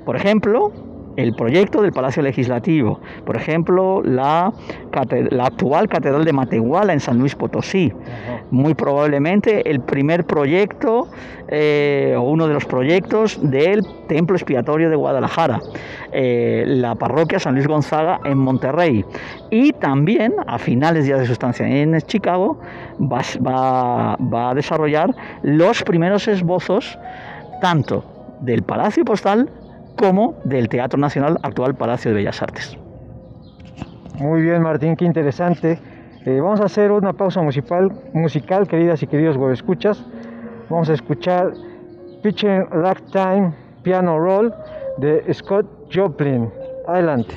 [0.05, 0.73] Por ejemplo,
[1.19, 4.53] el proyecto del Palacio Legislativo, por ejemplo, la,
[5.31, 7.93] la actual Catedral de Matehuala en San Luis Potosí,
[8.53, 11.09] muy probablemente el primer proyecto
[11.49, 15.61] eh, o uno de los proyectos del Templo Expiatorio de Guadalajara,
[16.13, 19.05] eh, la parroquia San Luis Gonzaga en Monterrey.
[19.51, 22.61] Y también a finales ya de su estancia en Chicago
[23.01, 23.23] va,
[24.21, 25.13] va a desarrollar
[25.43, 26.97] los primeros esbozos
[27.61, 28.05] tanto
[28.41, 29.51] del Palacio Postal
[29.99, 32.79] como del Teatro Nacional, actual Palacio de Bellas Artes.
[34.19, 35.79] Muy bien, Martín, qué interesante.
[36.25, 40.05] Eh, vamos a hacer una pausa musical, queridas y queridos escuchas.
[40.71, 41.53] Vamos a escuchar
[42.23, 44.53] Pitching Ragtime Piano Roll
[44.99, 46.51] de Scott Joplin.
[46.87, 47.35] Adelante.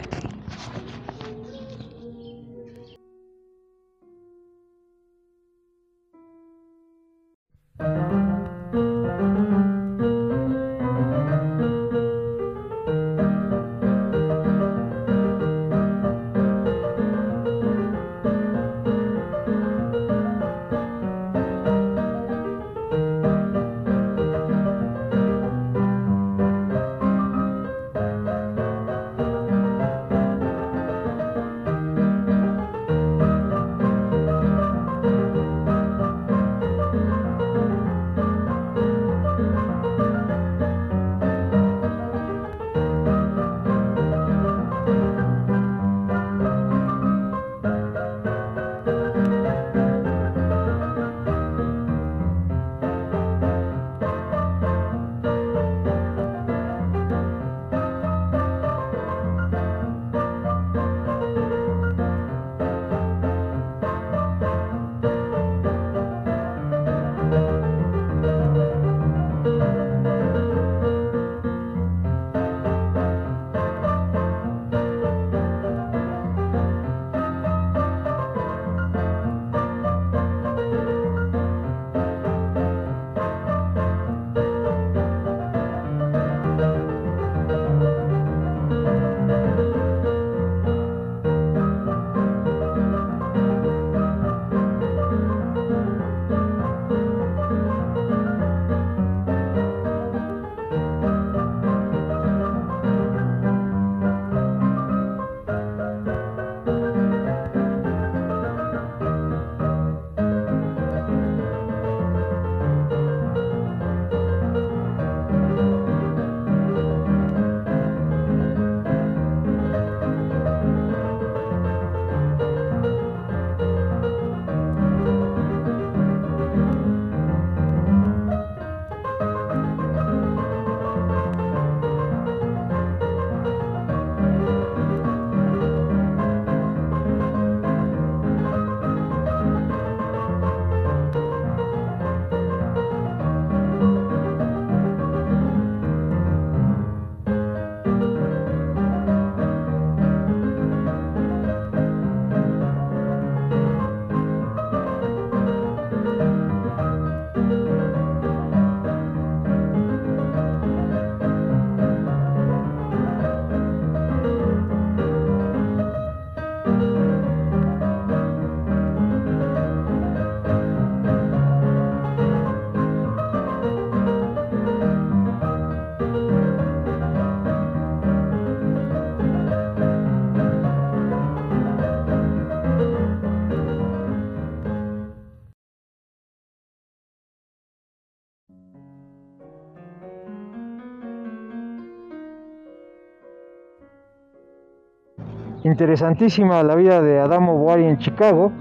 [195.64, 198.52] Interesantísima la vida de Adamo Boari en Chicago.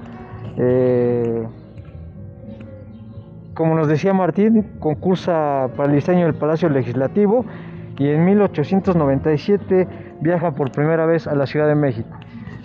[0.57, 1.46] Eh,
[3.55, 7.44] como nos decía Martín, concursa para el diseño del Palacio Legislativo
[7.98, 9.88] y en 1897
[10.20, 12.19] viaja por primera vez a la Ciudad de México.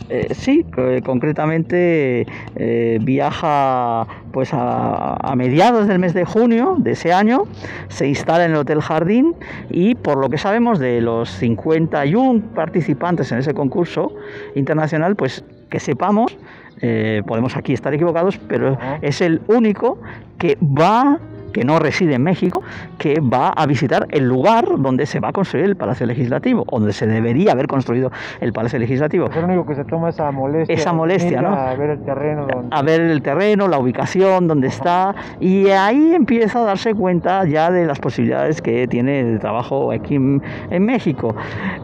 [0.10, 0.64] Eh, sí,
[1.04, 7.44] concretamente eh, viaja pues a, mediados del mes de junio de ese año,
[7.88, 9.34] se instala en el Hotel Jardín
[9.70, 14.14] y por lo que sabemos de los 51 participantes en ese concurso
[14.54, 16.38] internacional, pues que sepamos,
[16.82, 19.98] eh, podemos aquí estar equivocados, pero es el único
[20.38, 21.20] que va
[21.56, 22.62] que no reside en México,
[22.98, 26.92] que va a visitar el lugar donde se va a construir el Palacio Legislativo, donde
[26.92, 29.28] se debería haber construido el Palacio Legislativo.
[29.30, 30.76] Es lo único que se toma esa molestia.
[30.76, 31.54] Esa molestia, ¿no?
[31.54, 32.48] A ver el terreno.
[32.70, 37.72] A ver el terreno, la ubicación, dónde está, y ahí empieza a darse cuenta ya
[37.72, 40.42] de las posibilidades que tiene el trabajo aquí en,
[40.86, 41.34] México.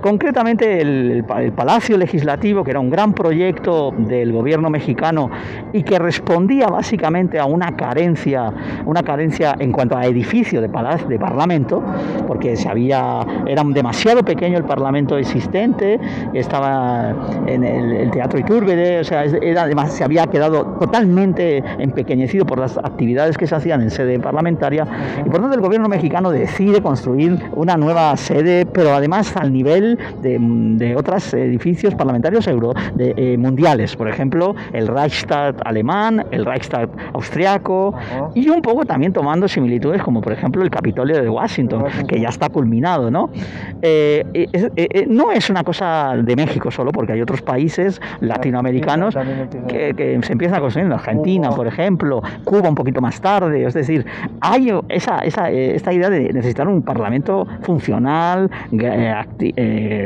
[0.02, 5.32] Concretamente el, el Palacio Legislativo, que era un gran proyecto del gobierno mexicano
[5.72, 8.52] y que respondía básicamente a una carencia,
[8.86, 11.82] una carencia en cuanto a edificio de, palacio, de parlamento,
[12.28, 16.00] porque se había, era demasiado pequeño el parlamento existente,
[16.34, 17.16] estaba
[17.48, 22.78] en el, Teatro Iturbide, o sea, era, además se había quedado totalmente empequeñecido por las
[22.78, 24.86] actividades que se hacían en sede parlamentaria.
[25.26, 29.98] Y por tanto el gobierno mexicano decide construir una nueva sede, pero además al nivel
[30.22, 36.46] de, de otros edificios parlamentarios euro, de, eh, mundiales, por ejemplo, el Reichstag alemán, el
[36.46, 37.94] Reichstag austriaco
[38.34, 42.30] y un poco también tomando similitudes como por ejemplo el Capitolio de Washington, que ya
[42.30, 43.30] está culminado, ¿no?
[43.82, 49.16] Eh, eh, no es una cosa de México solo, porque hay otros países latinoamericanos
[49.68, 53.74] que, se empiezan a construir en Argentina, por ejemplo, Cuba un poquito más tarde, es
[53.74, 54.06] decir,
[54.40, 58.50] hay esa, esa esta idea de necesitar un parlamento funcional,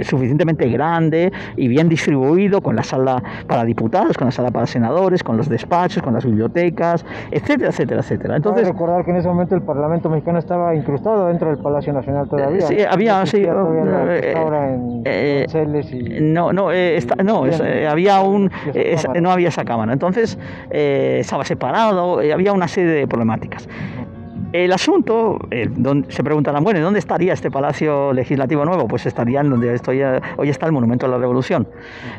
[0.04, 5.24] suficientemente grande y bien distribuido, con la sala para diputados, con la sala para senadores,
[5.24, 8.36] con los despachos, con las bibliotecas, etcétera, etcétera, etcétera.
[8.36, 12.28] Entonces, recordar que en ese momento el Parlamento mexicano estaba incrustado dentro del Palacio Nacional
[12.28, 12.62] todavía.
[12.62, 13.46] Sí, había, sí.
[13.46, 15.46] ahora en eh,
[15.92, 16.22] y...
[16.22, 18.52] No, no, eh, no, eh, había un,
[19.22, 19.94] no había esa cámara.
[19.94, 20.38] Entonces
[20.70, 23.68] estaba separado, había una serie de problemáticas.
[24.56, 25.38] El asunto,
[25.72, 28.88] donde, se preguntarán, bueno, ¿dónde estaría este Palacio Legislativo nuevo?
[28.88, 30.01] Pues estaría en donde estoy,
[30.38, 31.68] hoy está el Monumento a la Revolución.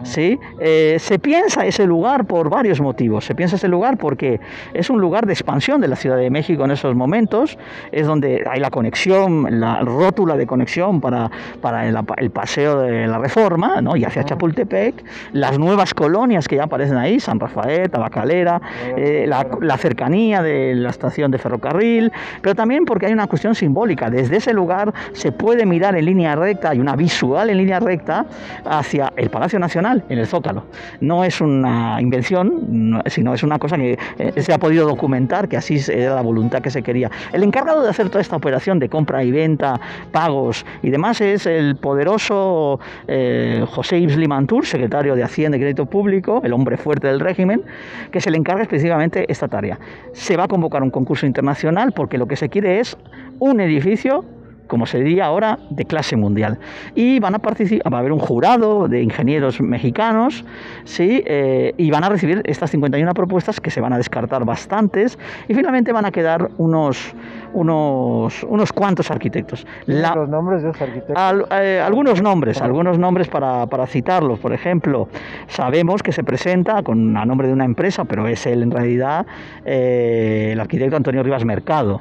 [0.03, 0.39] ¿sí?
[0.61, 3.25] Eh, se piensa ese lugar por varios motivos.
[3.25, 4.39] Se piensa ese lugar porque
[4.75, 7.57] es un lugar de expansión de la Ciudad de México en esos momentos,
[7.91, 11.31] es donde hay la conexión, la rótula de conexión para,
[11.63, 13.97] para el, paseo de la Reforma ¿no?
[13.97, 18.61] y hacia Chapultepec, las nuevas colonias que ya aparecen ahí, San Rafael, Tabacalera,
[18.95, 22.13] eh, la, la cercanía de la estación de ferrocarril,
[22.43, 24.11] pero también porque hay una cuestión simbólica.
[24.11, 28.27] Desde ese lugar se puede mirar en línea recta, hay una visual en línea recta
[28.65, 30.65] hacia el Palacio Nacional, en el Zócalo.
[31.01, 35.57] No es una invención, sino es una cosa que eh, se ha podido documentar, que
[35.57, 37.11] así era la voluntad que se quería.
[37.33, 39.81] El encargado de hacer toda esta operación de compra y venta,
[40.13, 45.87] pagos y demás es el poderoso eh, José Yves Limantur, secretario de Hacienda y Crédito
[45.87, 47.63] Público, el hombre fuerte del régimen,
[48.11, 49.79] que se le encarga específicamente esta tarea.
[50.13, 52.97] Se va a convocar un concurso internacional porque lo que se quiere es
[53.39, 54.25] un edificio
[54.67, 56.59] como se diría ahora, de clase mundial.
[56.95, 60.45] Y van a participar, va a haber un jurado de ingenieros mexicanos,
[60.85, 61.23] ¿sí?
[61.27, 65.55] Eh, y van a recibir estas 51 propuestas que se van a descartar bastantes y
[65.55, 67.15] finalmente van a quedar unos,
[67.53, 69.67] unos, unos cuantos arquitectos.
[69.87, 71.17] ¿Los nombres de los arquitectos?
[71.51, 74.39] Eh, algunos nombres, algunos nombres para, para, citarlos.
[74.39, 75.09] Por ejemplo,
[75.49, 79.27] sabemos que se presenta con a nombre de una empresa, pero es él en realidad
[79.65, 82.01] eh, el arquitecto Antonio Rivas Mercado.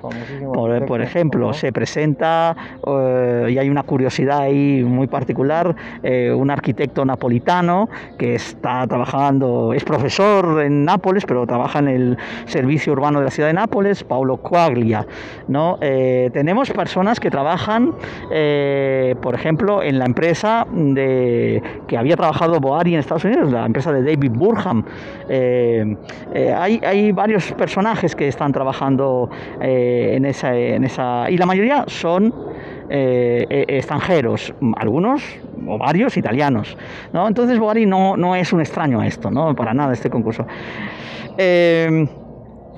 [0.53, 7.05] Por, por ejemplo, se presenta eh, y hay una curiosidad ahí muy particular, un arquitecto
[7.05, 13.25] napolitano que está trabajando, es profesor en Nápoles, pero trabaja en el servicio urbano de
[13.25, 15.05] la ciudad de Nápoles, Paulo Quaglia.
[15.47, 15.77] ¿No?
[15.81, 17.93] Eh, tenemos personas que trabajan,
[19.21, 23.91] por ejemplo, en la empresa de, que había trabajado Boari en Estados Unidos, la empresa
[23.91, 24.83] de David Burham.
[25.29, 29.29] hay, hay varios personajes que están trabajando
[29.59, 31.29] en, esa, en esa...
[31.29, 32.33] Y la mayoría son
[32.87, 35.23] eh, eh, extranjeros, algunos
[35.67, 36.77] o varios italianos.
[37.13, 37.27] ¿no?
[37.27, 39.55] Entonces Boari no, no es un extraño a esto, ¿no?
[39.55, 40.45] para nada este concurso.
[41.35, 42.07] Eh,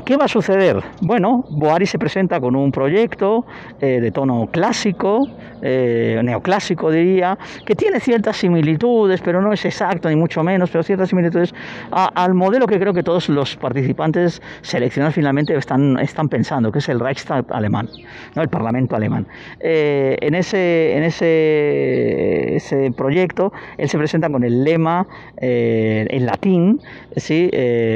[0.07, 0.81] ¿Qué va a suceder?
[1.01, 3.45] Bueno, Boari se presenta con un proyecto
[3.81, 5.27] eh, de tono clásico,
[5.61, 10.81] eh, neoclásico diría, que tiene ciertas similitudes, pero no es exacto ni mucho menos, pero
[10.83, 11.53] ciertas similitudes
[11.91, 16.87] al modelo que creo que todos los participantes seleccionados finalmente están, están pensando, que es
[16.87, 17.89] el Reichstag alemán,
[18.33, 18.41] ¿no?
[18.41, 19.27] el Parlamento alemán.
[19.59, 25.05] Eh, en ese, en ese, ese proyecto, él se presenta con el lema
[25.35, 26.79] en latín,
[27.17, 27.51] ¿sí?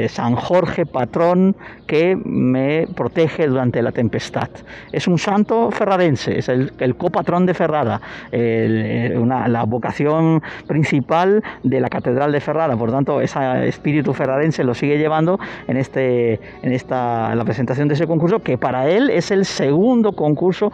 [0.08, 1.56] San Jorge, patrón,
[1.86, 4.48] que me protege durante la tempestad.
[4.92, 8.00] Es un santo ferrarense, es el, copatrón de Ferrara,
[8.30, 14.74] eh, la vocación principal de la Catedral de Ferrara, por tanto, ese espíritu ferrarense lo
[14.74, 19.30] sigue llevando en, este, en esta, la presentación de ese concurso, que para él es
[19.30, 20.72] el segundo concurso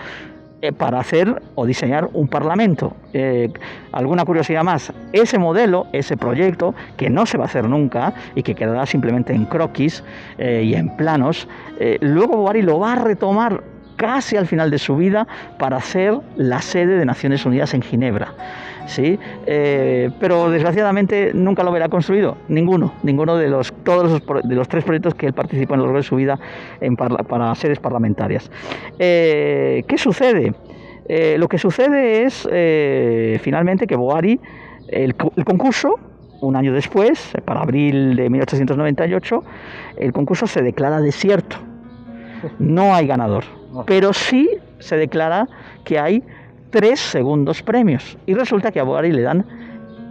[0.60, 2.96] eh, para hacer o diseñar un parlamento.
[3.12, 3.48] Eh,
[3.92, 8.42] alguna curiosidad más, ese modelo, ese proyecto, que no se va a hacer nunca y
[8.42, 10.02] que quedará simplemente en croquis
[10.38, 11.46] eh, y en planos,
[12.00, 13.62] luego Bovary lo va a retomar
[13.94, 15.28] casi al final de su vida
[15.58, 18.32] para hacer la sede de Naciones Unidas en Ginebra.
[18.88, 19.18] ¿Sí?
[19.46, 24.66] Eh, pero desgraciadamente nunca lo verá construido, ninguno, ninguno de los, todos los, de los
[24.66, 26.38] tres proyectos que él participó a lo largo de su vida
[26.80, 28.50] en para sedes parlamentarias.
[28.98, 30.54] Eh, ¿Qué sucede?
[31.06, 32.48] Eh, lo que sucede es
[33.40, 34.40] finalmente que Boari,
[34.88, 35.98] el, el concurso,
[36.40, 39.44] un año después, para abril de 1898,
[39.98, 41.56] el concurso se declara desierto.
[42.58, 43.44] No hay ganador,
[43.86, 45.48] pero sí se declara
[45.84, 46.22] que hay
[46.70, 48.16] tres segundos premios.
[48.26, 49.44] Y resulta que a Boari le dan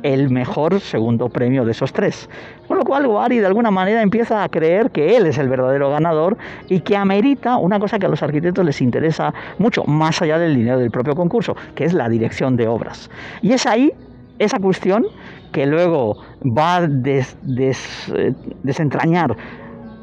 [0.03, 2.29] el mejor segundo premio de esos tres.
[2.67, 5.89] Con lo cual Boari de alguna manera empieza a creer que él es el verdadero
[5.89, 6.37] ganador
[6.69, 10.55] y que amerita una cosa que a los arquitectos les interesa mucho, más allá del
[10.55, 13.09] dinero del propio concurso, que es la dirección de obras.
[13.41, 13.91] Y es ahí
[14.39, 15.05] esa cuestión
[15.51, 18.33] que luego va a eh,
[18.63, 19.35] desentrañar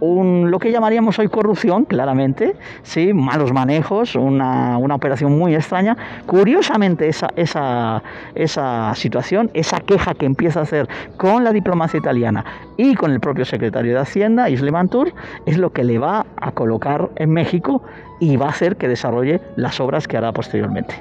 [0.00, 3.12] lo que llamaríamos hoy corrupción, claramente, ¿sí?
[3.12, 5.96] malos manejos, una, operación muy extraña.
[6.26, 8.02] Curiosamente, esa, esa,
[8.34, 12.44] esa situación, esa queja que empieza a hacer con la diplomacia italiana
[12.76, 15.12] y con el propio secretario de Hacienda, Isle Mantur,
[15.46, 17.82] es lo que le va a colocar en México
[18.20, 20.94] y va a hacer que desarrolle las obras que hará posteriormente.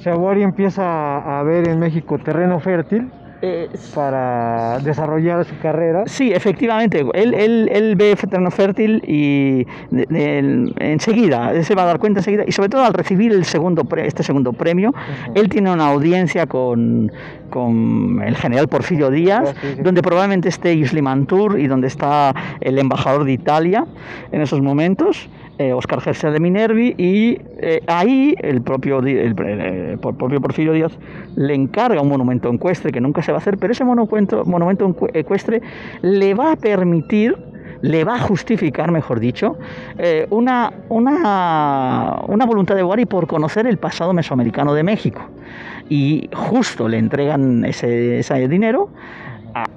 [0.00, 3.10] Chaguari empieza a ver en México terreno fértil
[3.46, 6.04] eh, para desarrollar su carrera.
[6.06, 9.66] Sí, efectivamente, él, él, él ve terreno fértil y
[10.80, 13.86] enseguida, él se va a dar cuenta enseguida, y sobre todo al recibir el segundo
[13.98, 14.94] este segundo premio,
[15.34, 17.12] él tiene una audiencia con,
[17.50, 23.24] con el general Porfirio Díaz, donde probablemente esté Isli Mantur y donde está el embajador
[23.24, 23.84] de Italia
[24.32, 25.28] en esos momentos.
[25.58, 30.92] Oscar eh, Gerser de Minervi, y eh, ahí el propio, el, propio Porfirio Díaz
[31.36, 34.94] le encarga un monumento ecuestre que nunca se va a hacer, pero ese monumento, monumento
[35.12, 35.62] ecuestre
[36.02, 37.36] le va a permitir
[37.82, 39.58] le va a justificar, mejor dicho,
[39.98, 45.20] eh, una, una, una, voluntad de Guari por conocer el pasado mesoamericano de México.
[45.90, 48.88] Y justo le entregan ese, ese dinero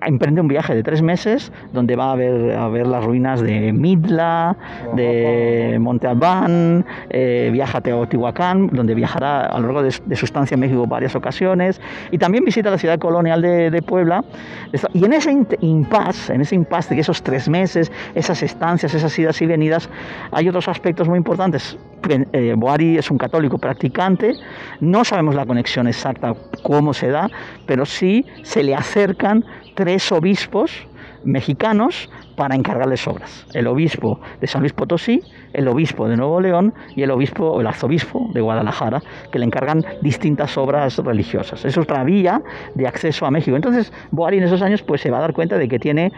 [0.02, 3.72] emprende un viaje de tres meses donde va a ver, a ver las ruinas de
[3.74, 4.56] Midla,
[4.96, 10.56] de Monte Albán, eh, viaja a Teotihuacán, donde viajará a lo largo de, su estancia
[10.56, 11.80] en México varias ocasiones,
[12.12, 14.24] y también visita la ciudad colonial de, Puebla.
[14.94, 19.42] Y en ese impasse, en ese impasse de esos tres meses, esas estancias, esas idas
[19.42, 19.90] y venidas,
[20.32, 21.78] hay otros aspectos muy importantes.
[22.10, 24.34] Eh, Boari es un católico practicante,
[24.80, 27.30] no sabemos la conexión exacta, cómo se da,
[27.66, 29.44] pero sí se le acercan
[29.78, 30.88] tres obispos
[31.24, 33.46] mexicanos para encargarles obras.
[33.54, 35.22] El obispo de San Luis Potosí,
[35.54, 39.46] el obispo de Nuevo León y el obispo o el arzobispo de Guadalajara, que le
[39.46, 41.64] encargan distintas obras religiosas.
[41.64, 42.42] Es otra vía
[42.74, 43.56] de acceso a México.
[43.56, 46.12] Entonces, Boari en esos años pues se va a dar cuenta de que tiene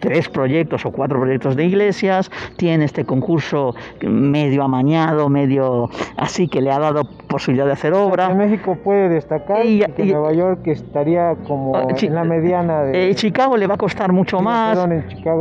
[0.00, 6.60] tres proyectos o cuatro proyectos de iglesias, tiene este concurso medio amañado, medio así que
[6.60, 8.30] le ha dado posibilidad de hacer obra.
[8.30, 13.10] En México puede destacar y, que Nueva York estaría como ah, en la mediana de...
[13.10, 14.78] Eh, Chicago le va a costar mucho más.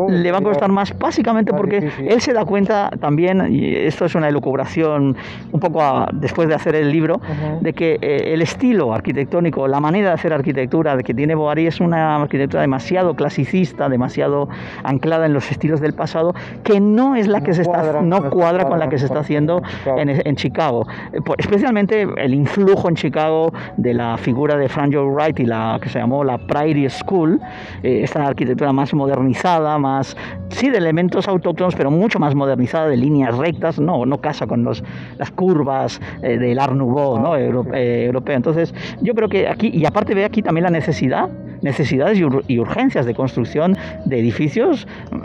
[0.10, 4.16] le va a costar más, básicamente porque él se da cuenta también, y esto es
[4.16, 5.16] una elucubración
[5.52, 5.82] un poco
[6.14, 7.20] después de hacer el libro,
[7.62, 11.68] de que eh, el estilo arquitectónico, la manera de hacer arquitectura de que tiene Boari
[11.68, 14.47] es una arquitectura demasiado clasicista, demasiado
[14.84, 16.34] anclada en los estilos del pasado,
[16.64, 19.62] que no es la que se está, no cuadra con la que se está haciendo
[19.86, 20.88] en, Chicago.
[21.14, 25.80] Eh, especialmente el influjo en Chicago de la figura de Frank Joe Wright y la
[25.82, 27.40] que se llamó la Prairie School,
[27.84, 30.16] eh, esta arquitectura más modernizada, más,
[30.50, 34.64] sí, de elementos autóctonos, pero mucho más modernizada, de líneas rectas, no, no casa con
[34.64, 34.84] los,
[35.18, 37.36] las curvas eh, del Art Nouveau ¿no?
[37.38, 38.36] europeo.
[38.36, 41.30] Entonces, yo creo que aquí, y aparte ve aquí también la necesidad
[41.62, 43.76] necesidades y, urgencias de construcción
[44.06, 44.37] de edificios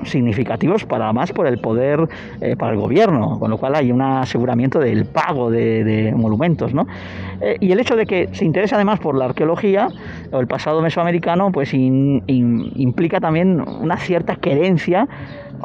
[0.05, 2.09] significativos para más por el poder,
[2.41, 6.75] eh, para el gobierno, con lo cual hay un aseguramiento del pago de, monumentos.
[6.75, 6.87] ¿no?
[7.41, 9.89] Eh, y el hecho de que se interese además por la arqueología
[10.31, 15.09] o el pasado mesoamericano, pues implica también una cierta querencia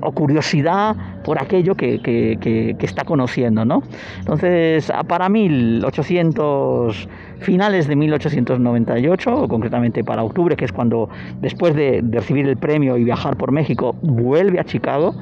[0.01, 3.65] o curiosidad por aquello que, está conociendo.
[3.65, 3.83] ¿no?
[4.19, 11.09] Entonces, para 1800 finales de 1898, o concretamente para octubre, que es cuando
[11.41, 15.15] después de, recibir el premio y viajar por México, vuelve a Chicago,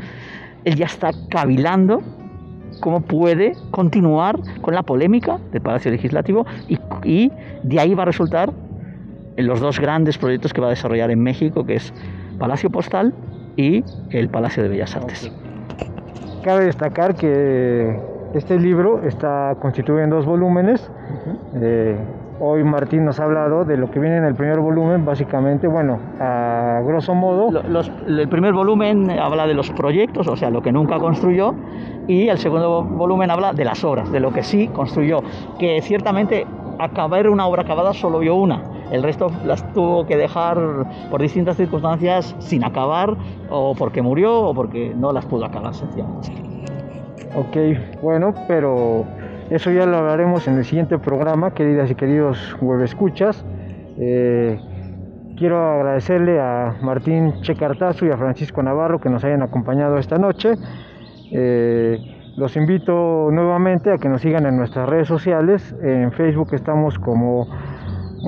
[0.64, 2.02] él ya está cavilando
[2.80, 7.32] cómo puede continuar con la polémica del Palacio Legislativo y, y
[7.64, 8.52] de ahí va a resultar
[9.38, 11.94] en los dos grandes proyectos que va a desarrollar en México, que es
[12.38, 13.14] Palacio Postal
[13.56, 15.32] y el Palacio de Bellas Artes.
[16.44, 18.00] Cabe destacar que
[18.34, 20.92] este libro está constituido en dos volúmenes,
[22.40, 26.00] hoy Martín nos ha hablado de lo que viene en el primer volumen, básicamente, bueno,
[26.20, 27.62] a grosso modo.
[28.08, 31.56] el primer volumen habla de los proyectos, o sea, lo que nunca construyó,
[32.08, 35.24] y el segundo volumen habla de las obras, de lo que sí construyó,
[35.58, 36.46] que ciertamente
[36.80, 40.58] acabar una obra acabada solo vio una, el resto las tuvo que dejar
[41.10, 43.16] por distintas circunstancias sin acabar,
[43.50, 46.32] o porque murió, o porque no las pudo acabar sencillamente.
[47.36, 49.06] Ok, bueno, pero
[49.50, 53.46] eso ya lo hablaremos en el siguiente programa, queridas y queridos web escuchas.
[53.98, 54.60] Eh,
[55.36, 60.54] quiero agradecerle a Martín Checartazo y a Francisco Navarro que nos hayan acompañado esta noche.
[61.32, 65.74] Eh, los invito nuevamente a que nos sigan en nuestras redes sociales.
[65.82, 67.48] En Facebook estamos como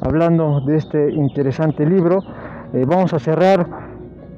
[0.00, 2.22] hablando de este interesante libro.
[2.72, 3.66] Eh, vamos a cerrar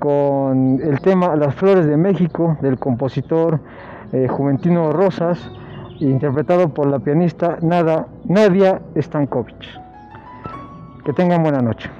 [0.00, 3.60] con el tema Las Flores de México del compositor
[4.12, 5.38] eh, Juventino Rosas
[6.00, 9.54] interpretado por la pianista Nada, Nadia Stankovic.
[11.04, 11.90] Que tengan buena noche.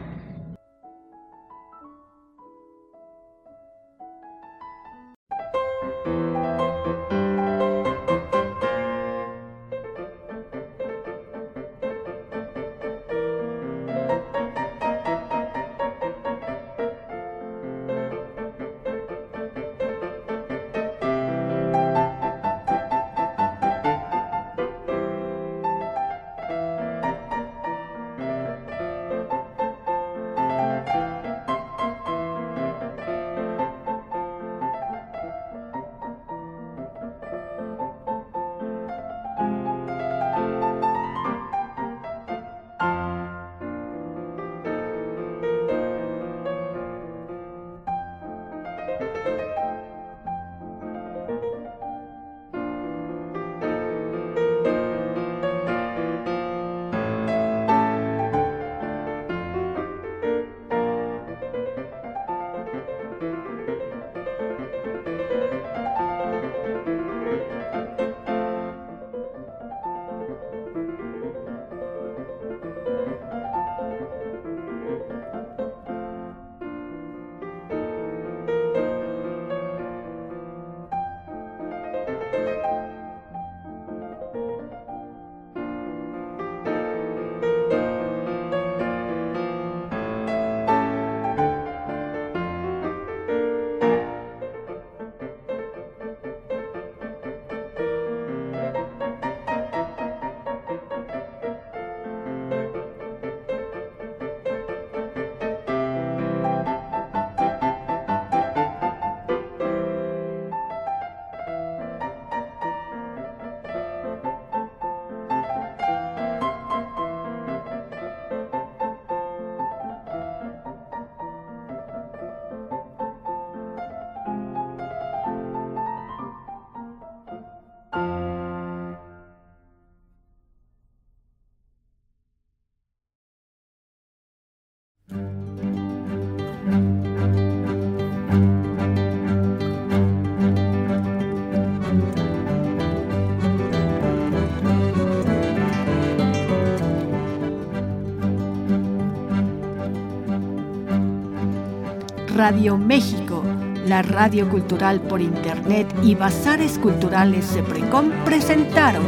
[152.41, 153.45] Radio México,
[153.85, 159.03] la radio cultural por Internet y Bazares Culturales Seprecom presentaron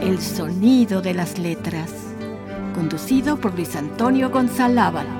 [0.00, 1.92] El Sonido de las Letras,
[2.74, 5.15] conducido por Luis Antonio González.